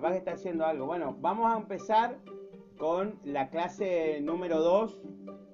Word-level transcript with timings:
capaz 0.00 0.12
que 0.12 0.18
está 0.18 0.32
haciendo 0.32 0.64
algo. 0.64 0.86
Bueno, 0.86 1.14
vamos 1.20 1.52
a 1.52 1.58
empezar 1.58 2.16
con 2.78 3.20
la 3.22 3.50
clase 3.50 4.18
número 4.22 4.62
2 4.62 4.98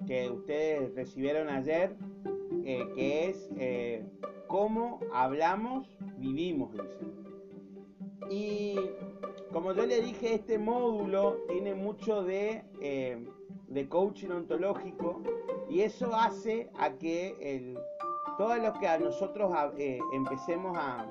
que 0.07 0.29
ustedes 0.29 0.95
recibieron 0.95 1.49
ayer, 1.49 1.97
eh, 2.63 2.87
que 2.95 3.27
es 3.27 3.49
eh, 3.57 4.05
cómo 4.47 5.01
hablamos, 5.13 5.89
vivimos, 6.17 6.71
Y 8.29 8.77
como 9.51 9.73
yo 9.73 9.85
le 9.85 9.99
dije, 9.99 10.35
este 10.35 10.57
módulo 10.57 11.39
tiene 11.49 11.75
mucho 11.75 12.23
de, 12.23 12.63
eh, 12.79 13.27
de 13.67 13.89
coaching 13.89 14.29
ontológico 14.29 15.23
y 15.69 15.81
eso 15.81 16.15
hace 16.15 16.69
a 16.79 16.93
que 16.93 17.75
todos 18.37 18.59
los 18.59 18.77
que 18.79 18.87
a 18.87 18.97
nosotros 18.97 19.53
empecemos 20.13 20.77
a, 20.77 21.05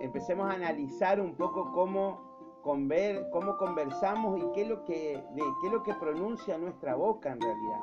empecemos 0.00 0.50
a 0.50 0.54
analizar 0.54 1.20
un 1.20 1.34
poco 1.34 1.72
cómo, 1.72 2.60
cómo 2.62 3.56
conversamos 3.56 4.38
y 4.40 4.52
qué 4.54 4.62
es, 4.62 4.68
lo 4.68 4.84
que, 4.84 5.22
qué 5.62 5.70
lo 5.70 5.82
que 5.82 5.94
pronuncia 5.94 6.58
nuestra 6.58 6.94
boca 6.94 7.32
en 7.32 7.40
realidad. 7.40 7.80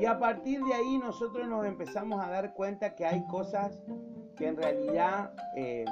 Y 0.00 0.06
a 0.06 0.18
partir 0.18 0.62
de 0.64 0.74
ahí 0.74 0.98
nosotros 0.98 1.46
nos 1.46 1.66
empezamos 1.66 2.20
a 2.20 2.28
dar 2.28 2.54
cuenta 2.54 2.94
que 2.94 3.06
hay 3.06 3.26
cosas 3.26 3.78
que 4.36 4.48
en 4.48 4.56
realidad 4.56 5.32
eh, 5.56 5.84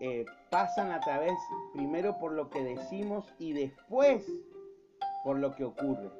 eh, 0.00 0.24
pasan 0.50 0.90
a 0.90 1.00
través 1.00 1.32
primero 1.72 2.18
por 2.18 2.32
lo 2.32 2.50
que 2.50 2.62
decimos 2.62 3.32
y 3.38 3.52
después 3.52 4.26
por 5.22 5.38
lo 5.38 5.54
que 5.54 5.64
ocurre. 5.64 6.10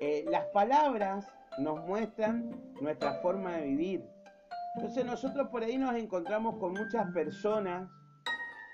Eh, 0.00 0.24
las 0.28 0.44
palabras 0.46 1.26
nos 1.58 1.84
muestran 1.86 2.54
nuestra 2.80 3.14
forma 3.14 3.56
de 3.56 3.64
vivir. 3.64 4.04
Entonces 4.74 5.04
nosotros 5.04 5.48
por 5.48 5.62
ahí 5.62 5.78
nos 5.78 5.94
encontramos 5.96 6.56
con 6.56 6.72
muchas 6.72 7.10
personas, 7.12 7.88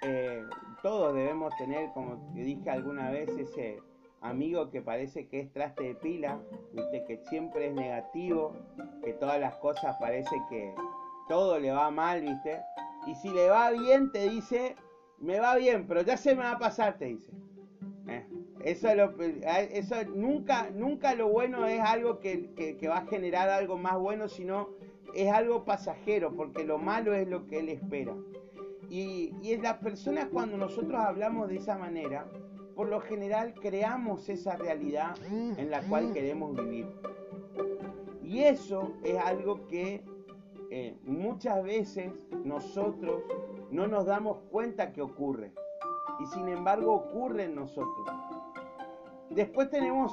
eh, 0.02 0.44
todos 0.82 1.14
debemos 1.14 1.56
tener, 1.56 1.90
como 1.92 2.16
dije 2.34 2.68
alguna 2.68 3.10
vez, 3.10 3.28
ese 3.38 3.80
amigo 4.20 4.70
que 4.70 4.82
parece 4.82 5.28
que 5.28 5.40
es 5.40 5.52
traste 5.52 5.84
de 5.84 5.94
pila, 5.94 6.40
¿viste? 6.72 7.04
que 7.04 7.18
siempre 7.28 7.68
es 7.68 7.74
negativo, 7.74 8.54
que 9.02 9.12
todas 9.14 9.40
las 9.40 9.56
cosas 9.56 9.96
parece 9.98 10.34
que 10.50 10.74
todo 11.28 11.58
le 11.58 11.70
va 11.70 11.90
mal, 11.90 12.22
¿viste? 12.22 12.60
Y 13.06 13.14
si 13.14 13.30
le 13.30 13.48
va 13.48 13.70
bien 13.70 14.12
te 14.12 14.28
dice, 14.28 14.76
me 15.18 15.40
va 15.40 15.56
bien, 15.56 15.86
pero 15.86 16.02
ya 16.02 16.16
se 16.16 16.34
me 16.34 16.42
va 16.42 16.52
a 16.52 16.58
pasar, 16.58 16.98
te 16.98 17.06
dice. 17.06 17.32
Eh, 18.08 18.26
eso, 18.64 18.88
eso 18.88 20.04
nunca, 20.14 20.70
nunca 20.70 21.14
lo 21.14 21.28
bueno 21.28 21.66
es 21.66 21.80
algo 21.80 22.18
que 22.20 22.78
va 22.88 22.98
a 22.98 23.06
generar 23.06 23.48
algo 23.50 23.78
más 23.78 23.98
bueno, 23.98 24.28
sino 24.28 24.70
es 25.14 25.32
algo 25.32 25.64
pasajero, 25.64 26.32
porque 26.34 26.64
lo 26.64 26.78
malo 26.78 27.14
es 27.14 27.28
lo 27.28 27.46
que 27.46 27.60
Él 27.60 27.68
espera. 27.68 28.14
Y, 28.90 29.34
y 29.42 29.56
las 29.56 29.78
personas 29.78 30.28
cuando 30.32 30.56
nosotros 30.56 31.00
hablamos 31.00 31.48
de 31.48 31.56
esa 31.56 31.76
manera, 31.76 32.26
por 32.74 32.88
lo 32.88 33.00
general 33.00 33.54
creamos 33.54 34.28
esa 34.28 34.56
realidad 34.56 35.16
en 35.30 35.70
la 35.70 35.82
cual 35.82 36.12
queremos 36.12 36.56
vivir. 36.56 36.88
Y 38.22 38.40
eso 38.40 38.92
es 39.04 39.16
algo 39.16 39.66
que 39.68 40.04
eh, 40.70 40.98
muchas 41.04 41.62
veces 41.62 42.12
nosotros 42.44 43.22
no 43.70 43.86
nos 43.86 44.06
damos 44.06 44.38
cuenta 44.50 44.92
que 44.92 45.02
ocurre. 45.02 45.52
Y 46.20 46.26
sin 46.26 46.48
embargo 46.48 46.92
ocurre 46.94 47.44
en 47.44 47.54
nosotros. 47.54 48.08
Después 49.30 49.70
tenemos 49.70 50.12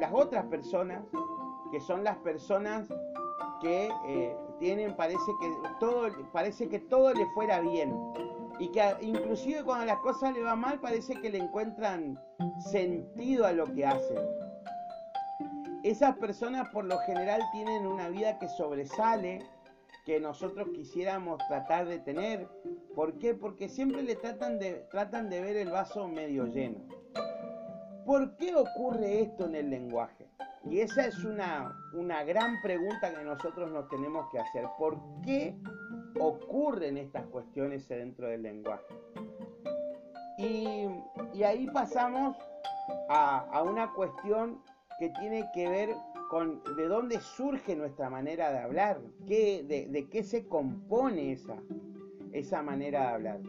las 0.00 0.12
otras 0.12 0.46
personas, 0.46 1.04
que 1.70 1.80
son 1.80 2.04
las 2.04 2.16
personas 2.18 2.88
que 3.60 3.90
eh, 4.06 4.36
tienen, 4.58 4.94
parece 4.96 5.32
que 5.40 5.68
todo, 5.80 6.08
parece 6.32 6.68
que 6.68 6.78
todo 6.78 7.12
le 7.12 7.26
fuera 7.34 7.60
bien. 7.60 7.94
Y 8.58 8.68
que 8.68 8.82
inclusive 9.00 9.62
cuando 9.62 9.86
las 9.86 9.98
cosas 9.98 10.34
le 10.34 10.42
van 10.42 10.60
mal, 10.60 10.80
parece 10.80 11.14
que 11.20 11.30
le 11.30 11.38
encuentran 11.38 12.18
sentido 12.58 13.46
a 13.46 13.52
lo 13.52 13.66
que 13.72 13.86
hacen. 13.86 14.18
Esas 15.84 16.16
personas 16.16 16.68
por 16.70 16.84
lo 16.84 16.98
general 17.00 17.40
tienen 17.52 17.86
una 17.86 18.08
vida 18.08 18.38
que 18.38 18.48
sobresale, 18.48 19.38
que 20.04 20.18
nosotros 20.18 20.68
quisiéramos 20.74 21.38
tratar 21.48 21.86
de 21.86 22.00
tener. 22.00 22.48
¿Por 22.94 23.18
qué? 23.18 23.34
Porque 23.34 23.68
siempre 23.68 24.02
le 24.02 24.16
tratan 24.16 24.58
de, 24.58 24.86
tratan 24.90 25.30
de 25.30 25.40
ver 25.40 25.56
el 25.56 25.70
vaso 25.70 26.08
medio 26.08 26.46
lleno. 26.46 26.80
¿Por 28.04 28.36
qué 28.36 28.54
ocurre 28.56 29.20
esto 29.20 29.44
en 29.44 29.54
el 29.54 29.70
lenguaje? 29.70 30.26
Y 30.70 30.80
esa 30.80 31.06
es 31.06 31.24
una, 31.24 31.76
una 31.92 32.24
gran 32.24 32.60
pregunta 32.60 33.14
que 33.14 33.24
nosotros 33.24 33.70
nos 33.70 33.88
tenemos 33.88 34.30
que 34.30 34.38
hacer. 34.38 34.66
¿Por 34.78 34.98
qué 35.24 35.56
ocurren 36.18 36.98
estas 36.98 37.26
cuestiones 37.26 37.88
dentro 37.88 38.28
del 38.28 38.42
lenguaje? 38.42 38.94
Y, 40.38 40.86
ahí 41.42 41.66
pasamos 41.72 42.36
a, 43.08 43.62
una 43.62 43.92
cuestión 43.92 44.62
que 44.98 45.08
tiene 45.20 45.48
que 45.52 45.68
ver 45.68 45.90
con 46.30 46.62
de 46.76 46.86
dónde 46.86 47.20
surge 47.20 47.74
nuestra 47.74 48.10
manera 48.10 48.52
de 48.52 48.58
hablar, 48.58 49.00
qué, 49.26 49.64
de, 49.64 50.08
qué 50.08 50.22
se 50.22 50.46
compone 50.46 51.32
esa, 51.32 51.56
esa 52.32 52.62
manera 52.62 53.00
de 53.00 53.08
hablar. 53.08 53.40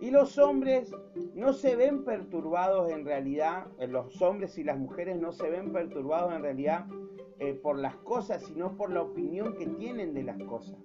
Y 0.00 0.10
los 0.10 0.38
hombres 0.38 0.94
no 1.34 1.52
se 1.52 1.76
ven 1.76 2.04
perturbados 2.04 2.90
en 2.90 3.04
realidad, 3.04 3.66
eh, 3.78 3.86
los 3.86 4.20
hombres 4.20 4.58
y 4.58 4.64
las 4.64 4.78
mujeres 4.78 5.18
no 5.18 5.32
se 5.32 5.48
ven 5.48 5.72
perturbados 5.72 6.32
en 6.32 6.42
realidad 6.42 6.86
eh, 7.38 7.54
por 7.54 7.78
las 7.78 7.96
cosas, 7.96 8.42
sino 8.44 8.76
por 8.76 8.90
la 8.90 9.02
opinión 9.02 9.54
que 9.54 9.66
tienen 9.66 10.14
de 10.14 10.22
las 10.22 10.38
cosas. 10.44 10.76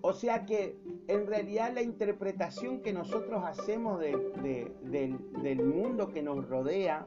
O 0.00 0.12
sea 0.12 0.44
que 0.44 0.78
en 1.08 1.26
realidad 1.26 1.72
la 1.74 1.82
interpretación 1.82 2.80
que 2.80 2.92
nosotros 2.92 3.42
hacemos 3.44 4.00
del, 4.00 5.62
mundo 5.64 6.08
que 6.08 6.22
nos 6.22 6.46
rodea 6.46 7.06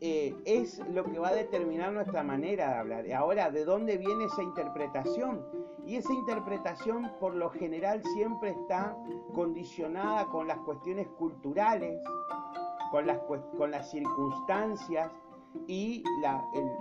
eh, 0.00 0.36
es 0.44 0.80
lo 0.90 1.04
que 1.04 1.18
va 1.18 1.28
a 1.28 1.34
determinar 1.34 1.92
nuestra 1.92 2.22
manera 2.22 2.68
de 2.68 2.74
hablar. 2.74 3.12
Ahora, 3.12 3.50
¿de 3.50 3.64
dónde 3.64 3.96
viene 3.96 4.24
esa 4.24 4.42
interpretación? 4.42 5.44
Y 5.86 5.96
esa 5.96 6.12
interpretación 6.12 7.10
por 7.20 7.34
lo 7.34 7.50
general 7.50 8.02
siempre 8.14 8.50
está 8.50 8.96
condicionada 9.34 10.26
con 10.26 10.48
las 10.48 10.58
cuestiones 10.58 11.06
culturales, 11.18 12.00
con 12.90 13.06
las, 13.70 13.90
circunstancias 13.90 15.10
y 15.66 16.02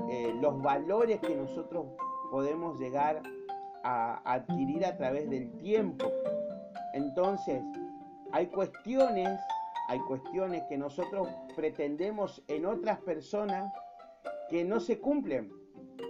eh, 0.10 0.34
los 0.40 0.62
valores 0.62 1.20
que 1.20 1.36
nosotros 1.36 1.88
podemos 2.32 2.80
llegar 2.80 3.22
a 3.84 4.22
adquirir 4.24 4.86
a 4.86 4.96
través 4.96 5.30
del 5.30 5.52
tiempo. 5.58 6.06
Entonces, 6.94 7.62
hay 8.32 8.48
cuestiones, 8.48 9.40
hay 9.90 10.00
cuestiones 10.02 10.64
que 10.70 10.78
nosotros 10.78 11.28
pretendemos 11.56 12.42
en 12.48 12.66
otras 12.66 13.00
personas 13.02 13.74
que 14.50 14.64
no 14.64 14.80
se 14.80 15.00
cumplen 15.00 15.52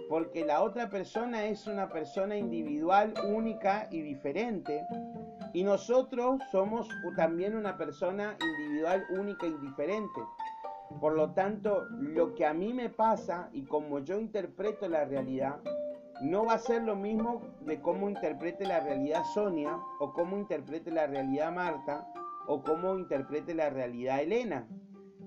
porque 0.08 0.44
la 0.44 0.62
otra 0.62 0.90
persona 0.90 1.46
es 1.46 1.66
una 1.66 1.88
persona 1.88 2.36
individual, 2.36 3.14
única 3.28 3.88
y 3.90 4.02
diferente. 4.02 4.84
Y 5.52 5.62
nosotros 5.62 6.40
somos 6.50 6.88
también 7.16 7.56
una 7.56 7.76
persona 7.76 8.36
individual, 8.40 9.04
única 9.10 9.46
y 9.46 9.54
diferente. 9.58 10.20
Por 11.00 11.14
lo 11.14 11.32
tanto, 11.32 11.86
lo 11.90 12.34
que 12.34 12.46
a 12.46 12.54
mí 12.54 12.72
me 12.72 12.88
pasa 12.88 13.48
y 13.52 13.64
como 13.64 13.98
yo 14.00 14.20
interpreto 14.20 14.88
la 14.88 15.04
realidad, 15.04 15.60
no 16.22 16.46
va 16.46 16.54
a 16.54 16.58
ser 16.58 16.82
lo 16.82 16.96
mismo 16.96 17.42
de 17.62 17.80
cómo 17.80 18.08
interprete 18.08 18.66
la 18.66 18.80
realidad 18.80 19.22
Sonia, 19.34 19.78
o 19.98 20.12
cómo 20.12 20.38
interprete 20.38 20.90
la 20.90 21.06
realidad 21.06 21.52
Marta, 21.52 22.06
o 22.46 22.62
cómo 22.62 22.96
interprete 22.98 23.54
la 23.54 23.70
realidad 23.70 24.20
Elena, 24.20 24.68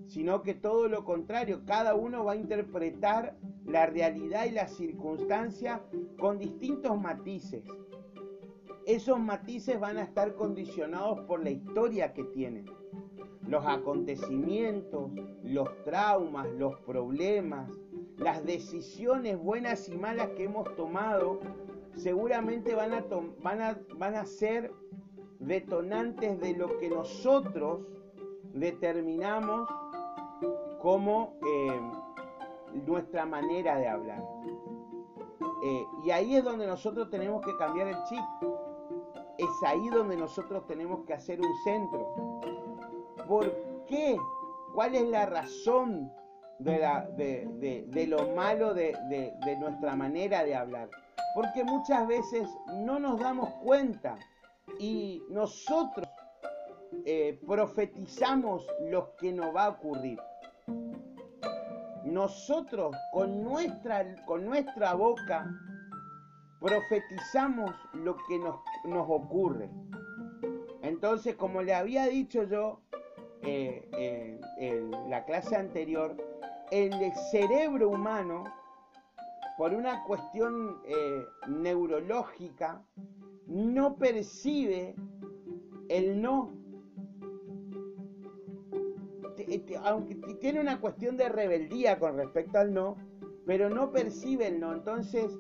sino 0.07 0.41
que 0.41 0.53
todo 0.53 0.87
lo 0.87 1.03
contrario, 1.03 1.63
cada 1.65 1.95
uno 1.95 2.23
va 2.23 2.33
a 2.33 2.37
interpretar 2.37 3.35
la 3.67 3.85
realidad 3.85 4.45
y 4.45 4.51
la 4.51 4.67
circunstancia 4.67 5.83
con 6.17 6.39
distintos 6.39 6.99
matices. 6.99 7.63
Esos 8.85 9.19
matices 9.19 9.79
van 9.79 9.97
a 9.97 10.03
estar 10.03 10.33
condicionados 10.35 11.19
por 11.27 11.43
la 11.43 11.49
historia 11.49 12.13
que 12.13 12.23
tienen. 12.23 12.65
Los 13.45 13.65
acontecimientos, 13.65 15.11
los 15.43 15.69
traumas, 15.83 16.47
los 16.57 16.79
problemas, 16.81 17.69
las 18.17 18.43
decisiones 18.45 19.37
buenas 19.37 19.89
y 19.89 19.97
malas 19.97 20.29
que 20.29 20.45
hemos 20.45 20.73
tomado, 20.75 21.41
seguramente 21.95 22.73
van 22.73 22.93
a, 22.93 23.05
van 23.43 23.61
a, 23.61 23.79
van 23.97 24.15
a 24.15 24.25
ser 24.25 24.71
detonantes 25.39 26.39
de 26.39 26.53
lo 26.55 26.77
que 26.77 26.89
nosotros 26.89 27.81
determinamos 28.53 29.69
como 30.79 31.37
eh, 31.45 31.81
nuestra 32.73 33.25
manera 33.25 33.77
de 33.77 33.87
hablar. 33.87 34.23
Eh, 35.63 35.85
y 36.05 36.11
ahí 36.11 36.35
es 36.35 36.43
donde 36.43 36.67
nosotros 36.67 37.09
tenemos 37.09 37.43
que 37.45 37.55
cambiar 37.57 37.87
el 37.87 38.03
chip. 38.03 38.23
Es 39.37 39.63
ahí 39.65 39.89
donde 39.89 40.15
nosotros 40.15 40.65
tenemos 40.67 41.05
que 41.05 41.13
hacer 41.13 41.39
un 41.41 41.55
centro. 41.63 42.41
¿Por 43.27 43.51
qué? 43.87 44.17
¿Cuál 44.73 44.95
es 44.95 45.07
la 45.09 45.25
razón 45.25 46.11
de, 46.59 46.79
la, 46.79 47.01
de, 47.17 48.05
lo 48.07 48.35
malo 48.35 48.73
de, 48.73 48.93
nuestra 49.59 49.95
manera 49.95 50.43
de 50.43 50.55
hablar? 50.55 50.89
Porque 51.33 51.63
muchas 51.63 52.07
veces 52.07 52.47
no 52.73 52.99
nos 52.99 53.19
damos 53.19 53.49
cuenta 53.63 54.17
y 54.79 55.23
nosotros 55.29 56.07
eh, 57.05 57.39
profetizamos 57.45 58.67
lo 58.89 59.15
que 59.15 59.31
nos 59.33 59.55
va 59.55 59.65
a 59.65 59.69
ocurrir. 59.69 60.19
Nosotros 62.07 62.95
con 63.11 63.43
nuestra, 63.43 64.15
con 64.25 64.45
nuestra 64.45 64.93
boca 64.93 65.47
profetizamos 66.59 67.71
lo 67.93 68.15
que 68.27 68.39
nos, 68.39 68.55
nos 68.85 69.05
ocurre. 69.09 69.69
Entonces, 70.81 71.35
como 71.35 71.61
le 71.61 71.73
había 71.73 72.07
dicho 72.07 72.43
yo 72.43 72.81
eh, 73.41 73.87
eh, 73.93 74.39
en 74.57 75.09
la 75.09 75.25
clase 75.25 75.55
anterior, 75.55 76.15
el 76.71 76.93
cerebro 77.31 77.89
humano, 77.89 78.45
por 79.57 79.73
una 79.73 80.03
cuestión 80.03 80.81
neurológica, 81.47 82.83
no 83.47 83.95
percibe 83.95 84.95
el 85.89 86.21
no. 86.21 86.51
Aunque 89.83 90.15
tiene 90.39 90.59
una 90.59 90.79
cuestión 90.79 91.17
de 91.17 91.29
rebeldía 91.29 91.99
con 91.99 92.17
respecto 92.17 92.59
al 92.59 92.73
no, 92.73 92.97
pero 93.45 93.69
no 93.69 93.91
percibe 93.91 94.47
el 94.47 94.59
no. 94.59 94.73
Entonces, 94.73 95.37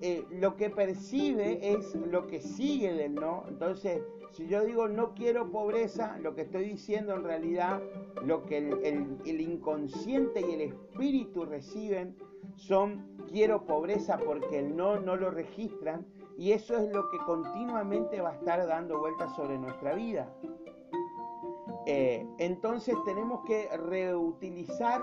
eh, 0.00 0.24
lo 0.30 0.56
que 0.56 0.70
percibe 0.70 1.72
es 1.72 1.94
lo 1.94 2.26
que 2.26 2.40
sigue 2.40 2.92
del 2.94 3.14
no. 3.14 3.44
Entonces, 3.48 4.02
si 4.32 4.48
yo 4.48 4.64
digo 4.64 4.88
no 4.88 5.14
quiero 5.14 5.50
pobreza, 5.50 6.18
lo 6.18 6.34
que 6.34 6.42
estoy 6.42 6.64
diciendo 6.64 7.14
en 7.14 7.24
realidad, 7.24 7.80
lo 8.24 8.44
que 8.44 8.58
el 8.58 9.40
inconsciente 9.40 10.40
y 10.40 10.54
el 10.54 10.60
espíritu 10.62 11.44
reciben 11.44 12.16
son 12.56 13.14
quiero 13.30 13.64
pobreza 13.64 14.18
porque 14.18 14.58
el 14.58 14.76
no 14.76 15.00
no 15.00 15.16
lo 15.16 15.30
registran 15.30 16.06
y 16.36 16.52
eso 16.52 16.76
es 16.76 16.92
lo 16.92 17.08
que 17.10 17.18
continuamente 17.18 18.20
va 18.20 18.30
a 18.30 18.34
estar 18.34 18.66
dando 18.66 18.98
vueltas 18.98 19.34
sobre 19.36 19.58
nuestra 19.58 19.94
vida. 19.94 20.32
Eh, 21.86 22.26
entonces 22.38 22.94
tenemos 23.04 23.44
que 23.44 23.68
reutilizar 23.76 25.02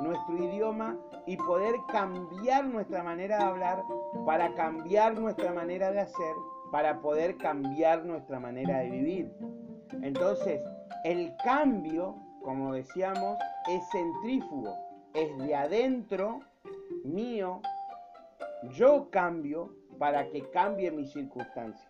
nuestro 0.00 0.36
idioma 0.36 0.96
y 1.26 1.36
poder 1.36 1.74
cambiar 1.90 2.66
nuestra 2.66 3.02
manera 3.02 3.38
de 3.38 3.44
hablar 3.44 3.82
para 4.24 4.54
cambiar 4.54 5.18
nuestra 5.18 5.52
manera 5.52 5.90
de 5.90 6.00
hacer, 6.00 6.34
para 6.70 7.00
poder 7.00 7.36
cambiar 7.36 8.04
nuestra 8.04 8.38
manera 8.38 8.78
de 8.78 8.90
vivir. 8.90 9.32
Entonces, 10.02 10.62
el 11.04 11.34
cambio, 11.44 12.16
como 12.42 12.74
decíamos, 12.74 13.36
es 13.68 13.82
centrífugo, 13.90 14.74
es 15.14 15.36
de 15.38 15.54
adentro 15.54 16.40
mío, 17.04 17.60
yo 18.72 19.10
cambio 19.10 19.74
para 19.98 20.28
que 20.28 20.48
cambie 20.50 20.90
mi 20.90 21.06
circunstancia. 21.06 21.88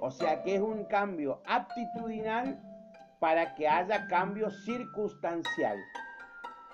O 0.00 0.10
sea 0.10 0.42
que 0.42 0.54
es 0.54 0.60
un 0.60 0.84
cambio 0.84 1.40
aptitudinal 1.44 2.58
para 3.20 3.54
que 3.54 3.68
haya 3.68 4.08
cambio 4.08 4.50
circunstancial. 4.50 5.78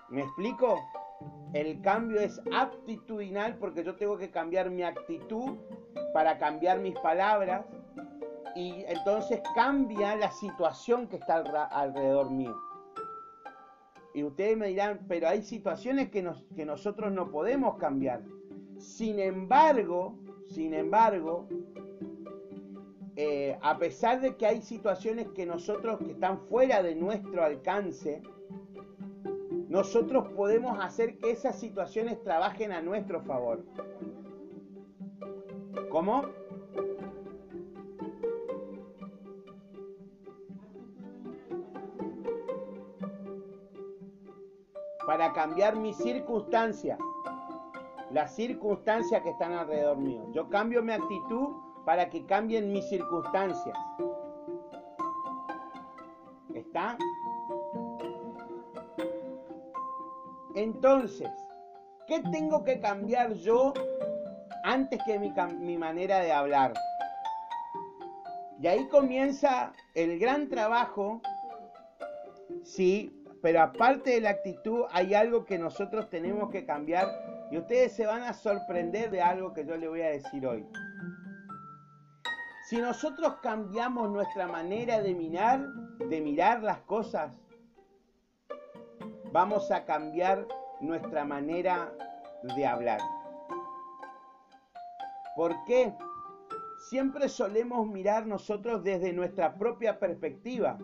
¿Me 0.08 0.22
explico? 0.22 0.80
El 1.52 1.80
cambio 1.82 2.20
es 2.20 2.40
aptitudinal 2.52 3.56
porque 3.56 3.82
yo 3.84 3.96
tengo 3.96 4.16
que 4.16 4.30
cambiar 4.30 4.70
mi 4.70 4.82
actitud 4.82 5.56
para 6.14 6.38
cambiar 6.38 6.78
mis 6.78 6.98
palabras 7.00 7.66
y 8.54 8.84
entonces 8.86 9.40
cambia 9.54 10.16
la 10.16 10.30
situación 10.30 11.08
que 11.08 11.16
está 11.16 11.36
alrededor 11.66 12.30
mío. 12.30 12.56
Y 14.14 14.24
ustedes 14.24 14.56
me 14.56 14.68
dirán, 14.68 15.00
pero 15.08 15.28
hay 15.28 15.42
situaciones 15.42 16.10
que, 16.10 16.26
que 16.54 16.64
nosotros 16.64 17.12
no 17.12 17.30
podemos 17.30 17.76
cambiar. 17.76 18.22
Sin 18.78 19.18
embargo, 19.18 20.16
sin 20.48 20.72
embargo, 20.72 21.48
eh, 23.16 23.58
a 23.62 23.78
pesar 23.78 24.20
de 24.20 24.36
que 24.36 24.46
hay 24.46 24.60
situaciones 24.60 25.28
que 25.28 25.46
nosotros 25.46 25.98
que 25.98 26.12
están 26.12 26.38
fuera 26.48 26.82
de 26.82 26.94
nuestro 26.94 27.42
alcance, 27.42 28.22
nosotros 29.68 30.28
podemos 30.36 30.78
hacer 30.84 31.16
que 31.16 31.30
esas 31.30 31.58
situaciones 31.58 32.22
trabajen 32.22 32.72
a 32.72 32.82
nuestro 32.82 33.22
favor. 33.22 33.64
¿Cómo? 35.90 36.26
Para 45.06 45.32
cambiar 45.32 45.76
mi 45.76 45.94
circunstancia 45.94 46.98
las 48.10 48.34
circunstancias 48.34 49.22
que 49.22 49.30
están 49.30 49.52
alrededor 49.52 49.98
mío. 49.98 50.26
Yo 50.32 50.48
cambio 50.48 50.82
mi 50.82 50.92
actitud 50.92 51.65
para 51.86 52.10
que 52.10 52.26
cambien 52.26 52.72
mis 52.72 52.84
circunstancias. 52.88 53.78
¿Está? 56.52 56.98
Entonces, 60.56 61.30
¿qué 62.08 62.22
tengo 62.32 62.64
que 62.64 62.80
cambiar 62.80 63.34
yo 63.34 63.72
antes 64.64 65.00
que 65.06 65.16
mi, 65.20 65.32
mi 65.60 65.78
manera 65.78 66.18
de 66.18 66.32
hablar? 66.32 66.74
Y 68.60 68.66
ahí 68.66 68.88
comienza 68.88 69.72
el 69.94 70.18
gran 70.18 70.48
trabajo, 70.48 71.20
sí, 72.64 73.12
pero 73.42 73.60
aparte 73.62 74.10
de 74.10 74.22
la 74.22 74.30
actitud 74.30 74.86
hay 74.90 75.14
algo 75.14 75.44
que 75.44 75.56
nosotros 75.56 76.10
tenemos 76.10 76.50
que 76.50 76.64
cambiar 76.64 77.06
y 77.52 77.58
ustedes 77.58 77.92
se 77.92 78.06
van 78.06 78.24
a 78.24 78.32
sorprender 78.32 79.12
de 79.12 79.22
algo 79.22 79.52
que 79.52 79.64
yo 79.64 79.76
les 79.76 79.88
voy 79.88 80.02
a 80.02 80.08
decir 80.08 80.44
hoy. 80.44 80.66
Si 82.66 82.78
nosotros 82.78 83.34
cambiamos 83.42 84.10
nuestra 84.10 84.48
manera 84.48 85.00
de 85.00 85.14
mirar, 85.14 85.72
de 86.08 86.20
mirar 86.20 86.64
las 86.64 86.80
cosas, 86.80 87.32
vamos 89.30 89.70
a 89.70 89.84
cambiar 89.84 90.48
nuestra 90.80 91.24
manera 91.24 91.92
de 92.56 92.66
hablar. 92.66 92.98
¿Por 95.36 95.54
qué? 95.64 95.94
Siempre 96.90 97.28
solemos 97.28 97.86
mirar 97.86 98.26
nosotros 98.26 98.82
desde 98.82 99.12
nuestra 99.12 99.54
propia 99.54 100.00
perspectiva. 100.00 100.76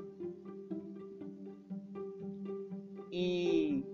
Y 3.11 3.85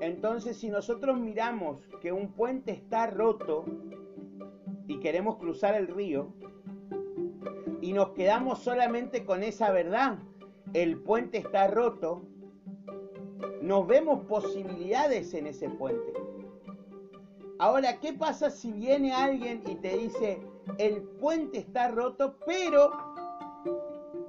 entonces, 0.00 0.56
si 0.56 0.70
nosotros 0.70 1.18
miramos 1.18 1.84
que 2.00 2.12
un 2.12 2.34
puente 2.34 2.70
está 2.70 3.08
roto 3.08 3.64
y 4.86 5.00
queremos 5.00 5.38
cruzar 5.38 5.74
el 5.74 5.88
río, 5.88 6.37
y 7.88 7.94
nos 7.94 8.10
quedamos 8.10 8.58
solamente 8.58 9.24
con 9.24 9.42
esa 9.42 9.70
verdad, 9.70 10.18
el 10.74 10.98
puente 10.98 11.38
está 11.38 11.68
roto, 11.68 12.20
nos 13.62 13.86
vemos 13.86 14.26
posibilidades 14.26 15.32
en 15.32 15.46
ese 15.46 15.70
puente. 15.70 16.12
Ahora, 17.58 17.98
¿qué 17.98 18.12
pasa 18.12 18.50
si 18.50 18.72
viene 18.72 19.14
alguien 19.14 19.62
y 19.66 19.76
te 19.76 19.96
dice, 19.96 20.38
el 20.76 21.00
puente 21.00 21.56
está 21.56 21.88
roto, 21.88 22.36
pero 22.44 22.92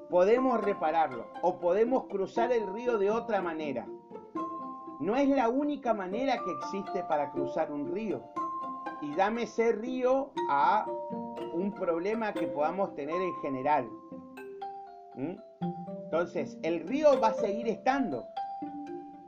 podemos 0.09 0.61
repararlo 0.61 1.27
o 1.41 1.59
podemos 1.59 2.05
cruzar 2.05 2.53
el 2.53 2.65
río 2.73 2.97
de 2.97 3.11
otra 3.11 3.41
manera? 3.41 3.85
no 5.01 5.15
es 5.17 5.27
la 5.27 5.49
única 5.49 5.93
manera 5.93 6.37
que 6.43 6.51
existe 6.51 7.03
para 7.03 7.31
cruzar 7.31 7.71
un 7.73 7.93
río. 7.93 8.21
Y 9.01 9.15
llámese 9.15 9.71
río 9.71 10.31
a 10.49 10.85
un 11.53 11.73
problema 11.73 12.33
que 12.33 12.47
podamos 12.47 12.95
tener 12.95 13.21
en 13.21 13.33
general. 13.41 13.87
¿Mm? 15.15 15.35
Entonces, 16.05 16.57
el 16.63 16.87
río 16.87 17.19
va 17.19 17.29
a 17.29 17.33
seguir 17.33 17.67
estando. 17.67 18.25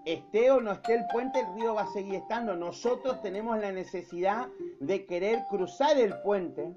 Esté 0.05 0.49
o 0.49 0.59
no 0.59 0.71
esté 0.71 0.95
el 0.95 1.05
puente, 1.13 1.39
el 1.39 1.53
río 1.53 1.75
va 1.75 1.83
a 1.83 1.93
seguir 1.93 2.15
estando. 2.15 2.55
Nosotros 2.55 3.21
tenemos 3.21 3.59
la 3.59 3.71
necesidad 3.71 4.47
de 4.79 5.05
querer 5.05 5.45
cruzar 5.49 5.97
el 5.97 6.19
puente, 6.21 6.73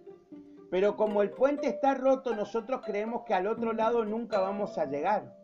pero 0.71 0.97
como 0.97 1.23
el 1.23 1.31
puente 1.31 1.69
está 1.69 1.95
roto, 1.95 2.35
nosotros 2.35 2.83
creemos 2.85 3.23
que 3.25 3.33
al 3.33 3.47
otro 3.47 3.73
lado 3.73 4.05
nunca 4.05 4.41
vamos 4.41 4.77
a 4.77 4.85
llegar. 4.85 5.35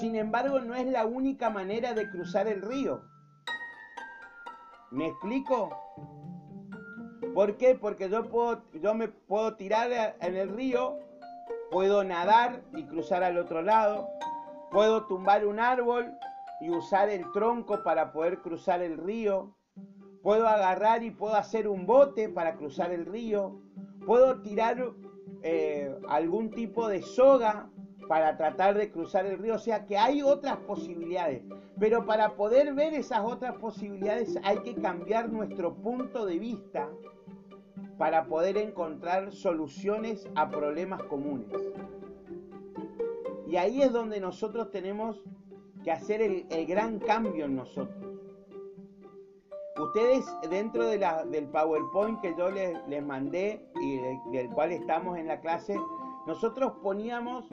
Sin 0.00 0.16
embargo, 0.16 0.58
no 0.60 0.74
es 0.74 0.86
la 0.86 1.06
única 1.06 1.50
manera 1.50 1.94
de 1.94 2.10
cruzar 2.10 2.48
el 2.48 2.62
río. 2.62 3.02
¿Me 4.90 5.06
explico? 5.06 5.70
¿Por 7.34 7.56
qué? 7.56 7.74
Porque 7.74 8.08
yo, 8.08 8.28
puedo, 8.28 8.62
yo 8.80 8.94
me 8.94 9.08
puedo 9.08 9.56
tirar 9.56 9.90
en 10.20 10.36
el 10.36 10.50
río, 10.50 11.00
puedo 11.72 12.04
nadar 12.04 12.62
y 12.76 12.84
cruzar 12.84 13.24
al 13.24 13.38
otro 13.38 13.60
lado, 13.60 14.08
puedo 14.70 15.06
tumbar 15.06 15.44
un 15.44 15.58
árbol 15.58 16.16
y 16.60 16.70
usar 16.70 17.08
el 17.08 17.24
tronco 17.32 17.82
para 17.82 18.12
poder 18.12 18.38
cruzar 18.38 18.82
el 18.82 18.98
río, 18.98 19.52
puedo 20.22 20.46
agarrar 20.46 21.02
y 21.02 21.10
puedo 21.10 21.34
hacer 21.34 21.66
un 21.66 21.86
bote 21.86 22.28
para 22.28 22.54
cruzar 22.54 22.92
el 22.92 23.04
río, 23.04 23.60
puedo 24.06 24.40
tirar 24.40 24.92
eh, 25.42 25.92
algún 26.08 26.50
tipo 26.50 26.86
de 26.86 27.02
soga 27.02 27.68
para 28.08 28.36
tratar 28.36 28.76
de 28.76 28.92
cruzar 28.92 29.26
el 29.26 29.38
río. 29.38 29.56
O 29.56 29.58
sea 29.58 29.86
que 29.86 29.98
hay 29.98 30.22
otras 30.22 30.58
posibilidades. 30.58 31.42
Pero 31.80 32.06
para 32.06 32.36
poder 32.36 32.74
ver 32.74 32.94
esas 32.94 33.24
otras 33.24 33.56
posibilidades 33.56 34.38
hay 34.44 34.58
que 34.58 34.76
cambiar 34.76 35.28
nuestro 35.30 35.74
punto 35.74 36.24
de 36.24 36.38
vista 36.38 36.88
para 37.98 38.26
poder 38.26 38.56
encontrar 38.56 39.32
soluciones 39.32 40.28
a 40.34 40.50
problemas 40.50 41.02
comunes. 41.04 41.48
Y 43.46 43.56
ahí 43.56 43.82
es 43.82 43.92
donde 43.92 44.20
nosotros 44.20 44.70
tenemos 44.70 45.22
que 45.84 45.92
hacer 45.92 46.20
el, 46.22 46.66
gran 46.66 46.98
cambio 46.98 47.44
en 47.44 47.56
nosotros. 47.56 48.04
Ustedes 49.78 50.24
dentro 50.48 50.86
de 50.86 50.98
la, 50.98 51.24
del 51.24 51.46
PowerPoint 51.46 52.20
que 52.20 52.34
yo 52.36 52.50
les, 52.50 53.04
mandé 53.04 53.64
y 53.80 53.98
del 54.32 54.48
cual 54.50 54.72
estamos 54.72 55.18
en 55.18 55.26
la 55.26 55.40
clase, 55.40 55.78
nosotros 56.26 56.72
poníamos 56.82 57.44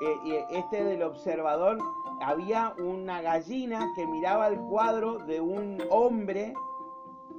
eh, 0.00 0.44
este 0.50 0.84
del 0.84 1.02
observador, 1.02 1.78
había 2.20 2.74
una 2.78 3.22
gallina 3.22 3.90
que 3.96 4.06
miraba 4.06 4.48
el 4.48 4.58
cuadro 4.58 5.18
de 5.18 5.40
un 5.40 5.82
hombre 5.90 6.52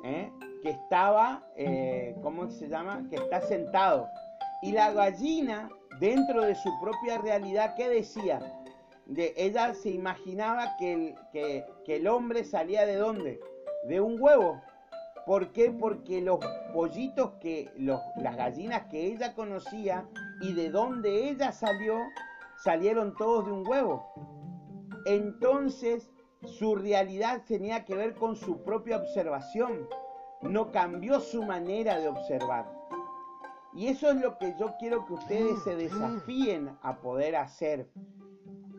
¿eh? 0.03 0.31
Que 0.61 0.71
estaba, 0.71 1.43
eh, 1.55 2.15
¿cómo 2.21 2.49
se 2.49 2.67
llama? 2.67 3.05
Que 3.09 3.15
está 3.15 3.41
sentado. 3.41 4.09
Y 4.61 4.71
la 4.71 4.91
gallina, 4.91 5.69
dentro 5.99 6.41
de 6.41 6.55
su 6.55 6.69
propia 6.81 7.17
realidad, 7.17 7.75
¿qué 7.75 7.89
decía? 7.89 8.39
De, 9.05 9.33
ella 9.37 9.73
se 9.73 9.89
imaginaba 9.89 10.75
que 10.77 10.93
el, 10.93 11.15
que, 11.31 11.95
el 11.95 12.07
hombre 12.07 12.43
salía 12.43 12.85
de 12.85 12.95
dónde? 12.95 13.39
De 13.87 14.01
un 14.01 14.21
huevo. 14.21 14.61
¿Por 15.25 15.51
qué? 15.51 15.71
Porque 15.71 16.21
los 16.21 16.39
pollitos 16.73 17.31
que, 17.39 17.69
los, 17.77 17.99
las 18.17 18.35
gallinas 18.35 18.87
que 18.89 19.05
ella 19.05 19.33
conocía 19.33 20.07
y 20.41 20.53
de 20.53 20.69
dónde 20.69 21.29
ella 21.29 21.51
salió, 21.51 21.97
salieron 22.63 23.15
todos 23.15 23.45
de 23.45 23.51
un 23.51 23.67
huevo. 23.67 24.11
Entonces, 25.05 26.09
su 26.41 26.75
realidad 26.75 27.43
tenía 27.47 27.85
que 27.85 27.95
ver 27.95 28.15
con 28.15 28.35
su 28.35 28.63
propia 28.63 28.97
observación 28.97 29.87
no 30.41 30.71
cambió 30.71 31.19
su 31.19 31.43
manera 31.43 31.99
de 31.99 32.07
observar. 32.07 32.71
Y 33.73 33.87
eso 33.87 34.09
es 34.09 34.19
lo 34.19 34.37
que 34.37 34.55
yo 34.59 34.73
quiero 34.79 35.05
que 35.05 35.13
ustedes 35.13 35.61
se 35.63 35.75
desafíen 35.75 36.71
a 36.81 36.97
poder 37.01 37.35
hacer, 37.35 37.87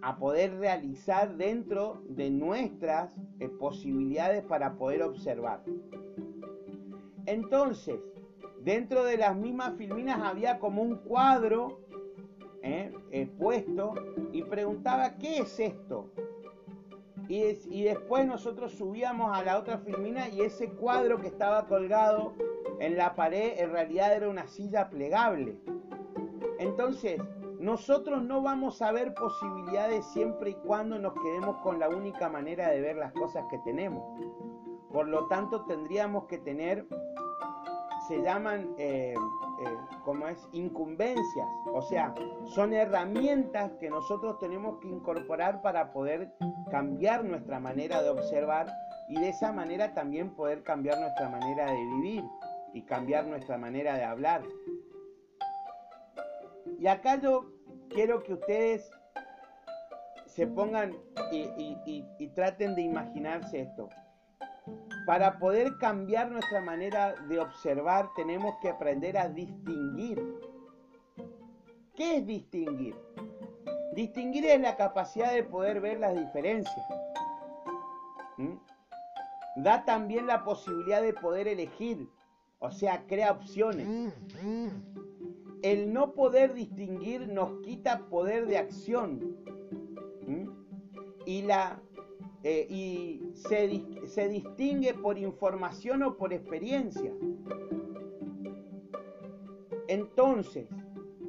a 0.02 0.16
poder 0.16 0.58
realizar 0.58 1.36
dentro 1.36 2.02
de 2.08 2.30
nuestras 2.30 3.16
eh, 3.38 3.48
posibilidades 3.48 4.42
para 4.44 4.74
poder 4.74 5.02
observar. 5.02 5.62
Entonces, 7.26 8.00
dentro 8.62 9.04
de 9.04 9.16
las 9.16 9.36
mismas 9.36 9.76
filminas 9.76 10.20
había 10.22 10.58
como 10.58 10.82
un 10.82 10.96
cuadro 10.96 11.80
eh, 12.62 12.92
eh, 13.12 13.26
puesto 13.38 13.94
y 14.32 14.42
preguntaba, 14.42 15.16
¿qué 15.16 15.38
es 15.38 15.60
esto? 15.60 16.12
Y, 17.30 17.84
después 17.84 18.26
nosotros 18.26 18.72
subíamos 18.72 19.38
a 19.38 19.44
la 19.44 19.56
otra 19.56 19.78
filmina 19.78 20.28
y 20.28 20.40
ese 20.40 20.68
cuadro 20.68 21.20
que 21.20 21.28
estaba 21.28 21.68
colgado 21.68 22.34
en 22.80 22.96
la 22.96 23.14
pared 23.14 23.52
en 23.58 23.70
realidad 23.70 24.16
era 24.16 24.28
una 24.28 24.48
silla 24.48 24.90
plegable. 24.90 25.56
Entonces, 26.58 27.22
nosotros 27.60 28.24
no 28.24 28.42
vamos 28.42 28.82
a 28.82 28.90
ver 28.90 29.14
posibilidades 29.14 30.04
siempre 30.06 30.50
y 30.50 30.54
cuando 30.54 30.98
nos 30.98 31.14
quedemos 31.22 31.58
con 31.58 31.78
la 31.78 31.88
única 31.88 32.28
manera 32.28 32.68
de 32.68 32.80
ver 32.80 32.96
las 32.96 33.12
cosas 33.12 33.44
que 33.48 33.58
tenemos. 33.58 34.02
Por 34.92 35.06
lo 35.06 35.28
tanto, 35.28 35.64
tendríamos 35.66 36.24
que 36.24 36.38
tener, 36.38 36.84
se 38.08 38.20
llaman 38.22 38.74
eh, 38.76 39.14
eh, 39.60 39.76
como 40.04 40.26
es 40.26 40.48
incumbencias, 40.52 41.46
o 41.74 41.82
sea, 41.82 42.14
son 42.46 42.72
herramientas 42.72 43.72
que 43.78 43.90
nosotros 43.90 44.38
tenemos 44.38 44.78
que 44.80 44.88
incorporar 44.88 45.60
para 45.60 45.92
poder 45.92 46.32
cambiar 46.70 47.24
nuestra 47.24 47.60
manera 47.60 48.02
de 48.02 48.08
observar 48.08 48.72
y 49.10 49.20
de 49.20 49.28
esa 49.28 49.52
manera 49.52 49.92
también 49.92 50.34
poder 50.34 50.62
cambiar 50.62 50.98
nuestra 50.98 51.28
manera 51.28 51.70
de 51.70 51.76
vivir 51.76 52.24
y 52.72 52.82
cambiar 52.82 53.26
nuestra 53.26 53.58
manera 53.58 53.98
de 53.98 54.04
hablar. 54.04 54.42
Y 56.78 56.86
acá 56.86 57.16
yo 57.20 57.52
quiero 57.90 58.22
que 58.22 58.32
ustedes 58.32 58.90
se 60.24 60.46
pongan 60.46 60.96
y 61.32 62.28
traten 62.28 62.74
de 62.74 62.82
imaginarse 62.82 63.60
esto. 63.60 63.90
Para 65.06 65.38
poder 65.38 65.76
cambiar 65.78 66.30
nuestra 66.30 66.60
manera 66.60 67.14
de 67.28 67.40
observar 67.40 68.10
tenemos 68.14 68.54
que 68.60 68.68
aprender 68.68 69.18
a 69.18 69.28
distinguir. 69.28 70.22
¿Qué 71.96 72.18
es 72.18 72.26
distinguir? 72.26 72.94
Distinguir 73.94 74.46
es 74.46 74.60
la 74.60 74.76
capacidad 74.76 75.32
de 75.32 75.42
poder 75.42 75.80
ver 75.80 75.98
las 75.98 76.14
diferencias. 76.16 76.86
¿Mm? 78.36 78.54
Da 79.56 79.84
también 79.84 80.26
la 80.26 80.44
posibilidad 80.44 81.02
de 81.02 81.12
poder 81.12 81.48
elegir, 81.48 82.08
o 82.60 82.70
sea, 82.70 83.04
crea 83.06 83.32
opciones. 83.32 84.14
El 85.62 85.92
no 85.92 86.12
poder 86.12 86.54
distinguir 86.54 87.28
nos 87.28 87.60
quita 87.62 88.06
poder 88.08 88.46
de 88.46 88.58
acción. 88.58 89.36
¿Mm? 90.26 90.48
Y 91.26 91.42
la 91.42 91.82
eh, 92.42 92.66
y 92.70 93.32
se, 93.34 93.84
se 94.06 94.28
distingue 94.28 94.94
por 94.94 95.18
información 95.18 96.02
o 96.02 96.16
por 96.16 96.32
experiencia. 96.32 97.12
Entonces, 99.88 100.68